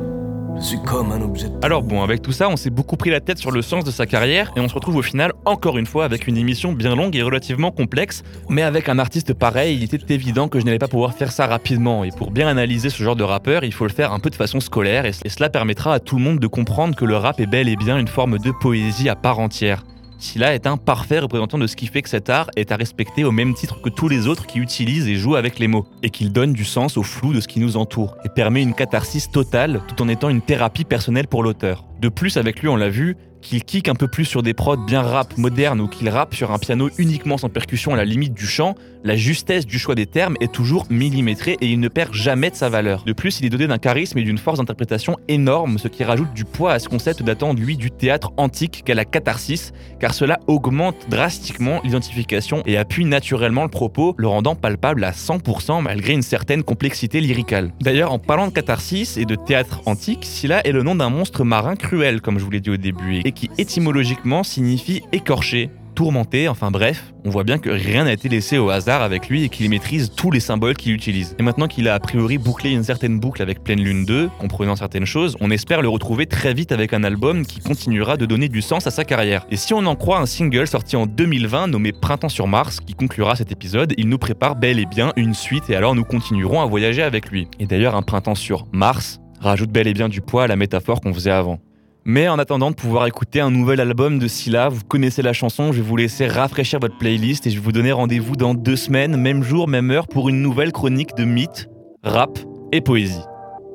Je 0.58 0.68
suis 0.68 0.82
comme 0.84 1.12
un 1.12 1.22
objet. 1.22 1.48
Alors 1.64 1.82
bon, 1.82 2.04
avec 2.04 2.22
tout 2.22 2.32
ça, 2.32 2.48
on 2.48 2.56
s'est 2.56 2.70
beaucoup 2.70 2.96
pris 2.96 3.10
la 3.10 3.20
tête 3.20 3.40
sur 3.40 3.50
le 3.50 3.64
sens 3.64 3.84
de 3.84 3.90
sa 3.90 4.06
carrière 4.06 4.52
et 4.56 4.60
on 4.60 4.70
se 4.70 4.76
retrouve 4.76 4.98
au 4.98 5.02
final 5.02 5.34
encore 5.44 5.80
une 5.80 5.88
fois 5.88 6.06
avec 6.06 6.28
une 6.28 6.38
émission 6.38 6.72
bien 6.72 6.96
longue 6.96 7.16
et 7.16 7.24
relativement 7.24 7.72
complexe. 7.72 8.22
Mais 8.48 8.62
avec 8.62 8.88
un 8.88 9.00
artiste 9.00 9.34
pareil, 9.34 9.78
il 9.78 9.84
était 9.84 10.14
évident 10.14 10.50
que 10.50 10.60
je 10.60 10.66
n'allais 10.66 10.78
pas 10.78 10.88
pouvoir 10.88 11.16
faire 11.16 11.32
ça 11.32 11.48
rapidement. 11.48 12.04
Et 12.04 12.12
pour 12.12 12.30
bien 12.30 12.48
analyser 12.48 12.92
ce 12.92 13.02
genre 13.02 13.16
de 13.16 13.24
rappeur, 13.24 13.64
il 13.64 13.74
faut 13.74 13.88
le 13.88 13.94
faire 13.94 14.14
un 14.14 14.20
peu 14.20 14.30
de 14.30 14.36
façon 14.36 14.60
scolaire 14.60 15.06
et 15.06 15.14
cela 15.14 15.50
permettra 15.50 15.96
à 15.96 16.00
tout 16.00 16.18
le 16.18 16.24
monde 16.24 16.40
de 16.40 16.48
comprendre 16.48 16.96
que 16.96 17.06
le 17.06 17.18
rap 17.18 17.40
est 17.40 17.48
bel 17.48 17.68
et 17.68 17.76
bien 17.76 17.98
une 17.98 18.08
forme 18.08 18.38
de 18.38 18.52
poésie 18.52 19.10
à 19.10 19.16
part 19.16 19.40
entière. 19.40 19.84
Silla 20.22 20.54
est 20.54 20.68
un 20.68 20.78
parfait 20.78 21.18
représentant 21.18 21.58
de 21.58 21.66
ce 21.66 21.76
qui 21.76 21.88
fait 21.88 22.04
que 22.04 22.10
cet 22.10 22.30
art 22.30 22.52
est 22.56 22.72
à 22.72 22.76
respecter 22.76 23.24
au 23.24 23.32
même 23.32 23.56
titre 23.56 23.82
que 23.82 23.90
tous 23.90 24.08
les 24.08 24.28
autres 24.28 24.46
qui 24.46 24.60
utilisent 24.60 25.08
et 25.08 25.16
jouent 25.16 25.36
avec 25.36 25.58
les 25.58 25.68
mots, 25.68 25.88
et 26.04 26.12
qu'il 26.12 26.32
donne 26.32 26.54
du 26.54 26.64
sens 26.64 26.96
au 26.96 27.02
flou 27.02 27.34
de 27.34 27.42
ce 27.42 27.48
qui 27.48 27.60
nous 27.60 27.76
entoure, 27.76 28.16
et 28.24 28.30
permet 28.30 28.62
une 28.62 28.76
catharsis 28.76 29.32
totale 29.32 29.82
tout 29.88 30.00
en 30.02 30.08
étant 30.08 30.30
une 30.30 30.42
thérapie 30.42 30.84
personnelle 30.84 31.28
pour 31.28 31.42
l'auteur. 31.42 31.86
De 32.00 32.08
plus, 32.08 32.38
avec 32.38 32.62
lui, 32.62 32.68
on 32.68 32.76
l'a 32.76 32.90
vu, 32.90 33.18
qu'il 33.42 33.64
kick 33.64 33.90
un 33.90 33.96
peu 33.96 34.08
plus 34.08 34.26
sur 34.26 34.44
des 34.44 34.54
prods 34.54 34.78
bien 34.78 35.02
rap 35.02 35.38
modernes 35.38 35.82
ou 35.82 35.88
qu'il 35.88 36.10
rappe 36.10 36.36
sur 36.36 36.52
un 36.52 36.60
piano 36.60 36.90
uniquement 36.98 37.38
sans 37.38 37.50
percussion 37.50 37.94
à 37.94 37.98
la 37.98 38.06
limite 38.06 38.34
du 38.34 38.46
chant, 38.46 38.76
la 39.04 39.16
justesse 39.16 39.66
du 39.66 39.80
choix 39.80 39.96
des 39.96 40.06
termes 40.06 40.36
est 40.42 40.52
toujours 40.52 40.86
millimétrée 40.92 41.58
et 41.60 41.68
il 41.68 41.80
ne 41.80 41.88
perd 41.88 42.14
jamais 42.14 42.52
de 42.52 42.56
sa 42.56 42.70
valeur. 42.70 43.04
De 43.04 43.14
plus, 43.14 43.40
il 43.40 43.46
est 43.48 43.50
doté 43.50 43.66
d'un 43.66 43.80
charisme 43.80 44.20
et 44.20 44.24
d'une 44.24 44.38
force 44.38 44.60
d'interprétation 44.60 45.18
énorme, 45.28 45.80
ce 45.80 45.88
qui 45.88 46.04
rajoute 46.04 46.34
du 46.34 46.46
poids 46.46 46.74
à 46.74 46.80
ce 46.80 46.88
concept 46.88 47.24
datant 47.24 47.54
lui 47.54 47.78
du 47.78 47.90
théâtre 47.90 48.32
antique 48.38 48.84
qu'est 48.86 48.94
la 48.94 49.06
catharsis, 49.06 49.74
car 50.00 50.14
cela 50.14 50.40
augmente 50.46 51.08
drastiquement 51.10 51.82
l'identification 51.84 52.62
et 52.68 52.78
appuie 52.78 53.06
naturellement 53.06 53.64
le 53.64 53.70
propos, 53.70 54.14
le 54.18 54.28
rendant 54.28 54.56
palpable 54.56 55.04
à 55.04 55.12
100% 55.12 55.82
malgré 55.82 56.14
une 56.14 56.22
certaine 56.22 56.62
complexité 56.64 57.22
lyricale. 57.22 57.74
D'ailleurs, 57.82 58.12
en 58.12 58.20
parlant 58.20 58.48
de 58.48 58.54
catharsis 58.54 59.18
et 59.18 59.26
de 59.26 59.36
théâtre 59.36 59.82
antique, 59.88 60.26
Scylla 60.26 60.66
est 60.66 60.72
le 60.72 60.84
nom 60.84 60.94
d'un 60.94 61.10
monstre 61.10 61.44
marin 61.44 61.76
cruel, 61.76 62.22
comme 62.22 62.38
je 62.38 62.44
vous 62.44 62.52
l'ai 62.52 62.60
dit 62.60 62.70
au 62.70 62.78
début, 62.78 63.22
qui 63.32 63.50
étymologiquement 63.58 64.44
signifie 64.44 65.02
écorché. 65.12 65.70
tourmenté, 65.94 66.48
enfin 66.48 66.72
bref, 66.72 67.14
on 67.26 67.30
voit 67.30 67.44
bien 67.44 67.58
que 67.58 67.70
rien 67.70 68.06
n'a 68.06 68.14
été 68.14 68.30
laissé 68.30 68.58
au 68.58 68.70
hasard 68.70 69.02
avec 69.02 69.30
lui 69.30 69.44
et 69.44 69.50
qu'il 69.50 69.70
maîtrise 69.70 70.12
tous 70.16 70.32
les 70.32 70.40
symboles 70.40 70.76
qu'il 70.76 70.94
utilise. 70.94 71.36
Et 71.38 71.44
maintenant 71.44 71.68
qu'il 71.68 71.88
a 71.88 71.94
a 71.94 72.00
priori 72.00 72.38
bouclé 72.38 72.72
une 72.72 72.84
certaine 72.84 73.20
boucle 73.20 73.42
avec 73.42 73.64
Pleine 73.64 73.82
Lune 73.82 74.06
2, 74.06 74.30
comprenant 74.40 74.76
certaines 74.76 75.06
choses, 75.06 75.36
on 75.42 75.52
espère 75.52 75.82
le 75.82 75.90
retrouver 75.90 76.26
très 76.26 76.54
vite 76.54 76.72
avec 76.72 76.94
un 76.94 77.04
album 77.04 77.46
qui 77.46 77.60
continuera 77.60 78.18
de 78.18 78.26
donner 78.26 78.48
du 78.48 78.62
sens 78.62 78.88
à 78.88 78.92
sa 78.92 79.04
carrière. 79.04 79.46
Et 79.52 79.58
si 79.58 79.74
on 79.74 79.86
en 79.86 79.96
croit 79.96 80.20
un 80.20 80.26
single 80.26 80.68
sorti 80.68 80.96
en 80.96 81.06
2020 81.06 81.68
nommé 81.68 81.92
Printemps 81.92 82.30
sur 82.30 82.48
Mars, 82.48 82.80
qui 82.80 82.94
conclura 82.94 83.36
cet 83.36 83.52
épisode, 83.52 83.94
il 83.98 84.08
nous 84.08 84.18
prépare 84.18 84.56
bel 84.56 84.80
et 84.80 84.86
bien 84.86 85.12
une 85.18 85.34
suite 85.34 85.70
et 85.70 85.76
alors 85.76 85.94
nous 85.94 86.06
continuerons 86.06 86.62
à 86.62 86.66
voyager 86.66 87.04
avec 87.04 87.30
lui. 87.30 87.48
Et 87.60 87.66
d'ailleurs, 87.66 87.96
un 87.96 88.02
Printemps 88.02 88.36
sur 88.36 88.66
Mars 88.72 89.20
rajoute 89.42 89.72
bel 89.72 89.88
et 89.88 89.94
bien 89.94 90.08
du 90.08 90.22
poids 90.22 90.44
à 90.44 90.48
la 90.48 90.56
métaphore 90.56 91.02
qu'on 91.02 91.14
faisait 91.14 91.32
avant. 91.32 91.60
Mais 92.04 92.28
en 92.28 92.40
attendant 92.40 92.72
de 92.72 92.76
pouvoir 92.76 93.06
écouter 93.06 93.42
un 93.42 93.52
nouvel 93.52 93.80
album 93.80 94.18
de 94.18 94.28
Scylla, 94.28 94.70
vous 94.70 94.84
connaissez 94.84 95.22
la 95.22 95.34
chanson, 95.34 95.72
je 95.72 95.82
vais 95.82 95.88
vous 95.88 95.98
laisser 95.98 96.28
rafraîchir 96.28 96.80
votre 96.80 96.98
playlist 96.98 97.46
et 97.46 97.52
je 97.52 97.56
vais 97.56 97.62
vous 97.62 97.72
donner 97.72 97.92
rendez-vous 97.92 98.36
dans 98.36 98.56
deux 98.56 98.76
semaines, 98.76 99.18
même 99.18 99.44
jour, 99.44 99.68
même 99.68 99.92
heure, 99.92 100.08
pour 100.08 100.28
une 100.28 100.42
nouvelle 100.42 100.72
chronique 100.72 101.16
de 101.16 101.26
mythes, 101.26 101.70
rap 102.04 102.40
et 102.72 102.82
poésie. 102.82 103.22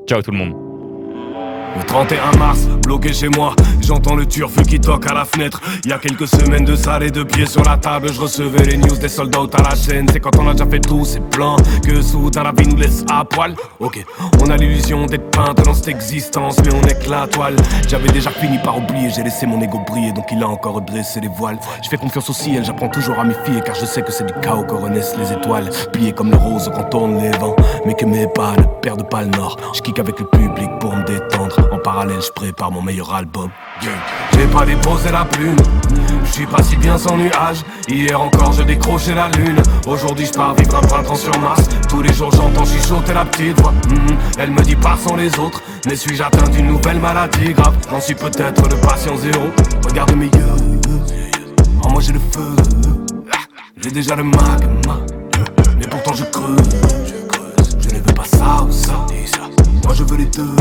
Ciao 0.08 0.22
tout 0.22 0.32
le 0.32 0.38
monde 0.38 0.65
le 1.76 1.84
31 1.84 2.38
mars, 2.38 2.66
bloqué 2.82 3.12
chez 3.12 3.28
moi, 3.28 3.54
j'entends 3.80 4.14
le 4.14 4.26
turfu 4.26 4.62
qui 4.62 4.80
toque 4.80 5.06
à 5.10 5.14
la 5.14 5.24
fenêtre. 5.24 5.60
Il 5.84 5.90
y 5.90 5.92
a 5.92 5.98
quelques 5.98 6.28
semaines 6.28 6.64
de 6.64 6.76
ça, 6.76 6.98
les 6.98 7.10
deux 7.10 7.24
pieds 7.24 7.46
sur 7.46 7.62
la 7.62 7.76
table, 7.76 8.12
je 8.12 8.20
recevais 8.20 8.64
les 8.64 8.76
news 8.76 8.96
des 8.96 9.08
soldats 9.08 9.46
à 9.52 9.62
la 9.62 9.76
chaîne. 9.76 10.08
C'est 10.12 10.20
quand 10.20 10.36
on 10.38 10.48
a 10.48 10.52
déjà 10.52 10.66
fait 10.66 10.80
tout, 10.80 11.04
c'est 11.04 11.22
plein 11.30 11.56
que 11.84 12.00
soudain 12.02 12.42
la 12.42 12.52
vie 12.52 12.68
nous 12.68 12.76
laisse 12.76 13.04
à 13.10 13.24
poil. 13.24 13.54
Ok, 13.80 14.04
on 14.42 14.50
a 14.50 14.56
l'illusion 14.56 15.06
d'être 15.06 15.30
peintre 15.30 15.62
dans 15.62 15.74
cette 15.74 15.88
existence, 15.88 16.56
mais 16.64 16.72
on 16.74 16.82
est 16.82 17.04
que 17.04 17.10
la 17.10 17.26
toile. 17.26 17.56
J'avais 17.88 18.08
déjà 18.08 18.30
fini 18.30 18.58
par 18.58 18.78
oublier, 18.78 19.10
j'ai 19.10 19.22
laissé 19.22 19.46
mon 19.46 19.60
ego 19.60 19.80
briller, 19.86 20.12
donc 20.12 20.26
il 20.32 20.42
a 20.42 20.48
encore 20.48 20.80
dressé 20.82 21.20
les 21.20 21.28
voiles. 21.28 21.58
Je 21.82 21.88
fais 21.88 21.98
confiance 21.98 22.30
au 22.30 22.32
ciel, 22.32 22.64
j'apprends 22.64 22.88
toujours 22.88 23.18
à 23.18 23.24
m'y 23.24 23.34
fier, 23.44 23.62
car 23.64 23.74
je 23.74 23.84
sais 23.84 24.02
que 24.02 24.12
c'est 24.12 24.24
du 24.24 24.34
chaos 24.40 24.64
que 24.64 24.74
renaissent 24.74 25.16
les 25.18 25.32
étoiles. 25.32 25.68
Pliées 25.92 26.12
comme 26.12 26.30
le 26.30 26.36
rose 26.36 26.70
quand 26.74 26.84
tourne 26.84 27.18
les 27.18 27.30
vents, 27.38 27.56
mais 27.84 27.94
que 27.94 28.04
mes 28.04 28.26
pas 28.26 28.54
ne 28.56 28.64
perdent 28.80 29.08
pas 29.08 29.22
le 29.22 29.28
nord. 29.28 29.56
Je 29.74 29.80
kick 29.80 29.98
avec 29.98 30.18
le 30.18 30.26
public 30.26 30.70
pour 30.80 30.94
me 30.94 31.04
détendre. 31.04 31.65
En 31.72 31.78
parallèle, 31.78 32.20
je 32.20 32.30
prépare 32.30 32.70
mon 32.70 32.82
meilleur 32.82 33.12
album. 33.14 33.50
J'ai 34.32 34.46
pas 34.46 34.64
déposé 34.64 35.10
la 35.10 35.24
plume, 35.24 35.56
je 36.24 36.32
suis 36.32 36.46
pas 36.46 36.62
si 36.62 36.76
bien 36.76 36.96
sans 36.98 37.16
nuage. 37.16 37.62
Hier 37.88 38.20
encore, 38.20 38.52
je 38.52 38.62
décrochais 38.62 39.14
la 39.14 39.28
lune. 39.30 39.62
Aujourd'hui, 39.86 40.26
je 40.26 40.32
pars 40.32 40.54
vivre 40.54 40.76
un 40.76 40.80
printemps 40.80 41.14
sur 41.14 41.38
Mars. 41.38 41.62
Tous 41.88 42.02
les 42.02 42.12
jours, 42.12 42.30
j'entends 42.32 42.64
chuchoter 42.64 43.14
la 43.14 43.24
petite 43.24 43.60
voix. 43.60 43.72
Mhm. 43.88 44.16
Elle 44.38 44.50
me 44.50 44.62
dit 44.62 44.76
pas 44.76 44.96
sans 44.96 45.16
les 45.16 45.38
autres. 45.38 45.62
Mais 45.86 45.96
suis-je 45.96 46.22
atteint 46.22 46.48
d'une 46.50 46.66
nouvelle 46.66 46.98
maladie 46.98 47.52
grave? 47.52 47.76
J'en 47.90 48.00
suis 48.00 48.14
peut-être 48.14 48.68
le 48.68 48.76
patient 48.76 49.16
zéro. 49.16 49.50
Regarde 49.86 50.14
mes 50.14 50.26
yeux, 50.26 50.80
en 51.82 51.90
moi 51.90 52.00
j'ai 52.00 52.12
le 52.12 52.20
feu. 52.32 52.56
J'ai 53.82 53.90
déjà 53.90 54.16
le 54.16 54.24
magma, 54.24 55.00
mais 55.78 55.86
pourtant 55.86 56.14
je 56.14 56.24
creuse. 56.24 56.68
Je 57.80 57.94
ne 57.94 58.00
veux 58.00 58.14
pas 58.14 58.24
ça 58.24 58.62
ou 58.62 58.72
ça. 58.72 59.06
Moi 59.84 59.94
je 59.94 60.02
veux 60.02 60.16
les 60.16 60.26
deux. 60.26 60.56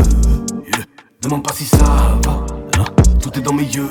Demande 1.26 1.42
pas 1.42 1.54
si 1.54 1.64
ça 1.64 1.78
va, 1.78 2.46
hein. 2.78 2.84
tout 3.20 3.36
est 3.36 3.42
dans 3.42 3.52
mes 3.52 3.64
yeux. 3.64 3.88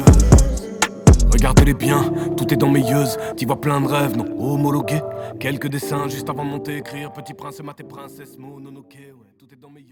Regardez-les 1.33 1.73
bien, 1.73 2.09
tout 2.37 2.53
est 2.53 2.55
dans 2.55 2.69
mes 2.69 2.79
yeux. 2.79 3.03
T'y 3.35 3.43
vois 3.43 3.59
plein 3.59 3.81
de 3.81 3.87
rêves, 3.87 4.15
non 4.15 4.25
homologués. 4.39 5.01
Quelques 5.37 5.67
dessins 5.67 6.07
juste 6.07 6.29
avant 6.29 6.45
de 6.45 6.51
monter, 6.51 6.77
écrire 6.77 7.11
Petit 7.11 7.33
prince, 7.33 7.59
maté 7.59 7.83
princesse, 7.83 8.37
mononoke, 8.37 8.95
ouais, 8.95 9.27
tout 9.37 9.47
est 9.51 9.59
dans 9.59 9.69
mes 9.69 9.81
yeux. 9.81 9.85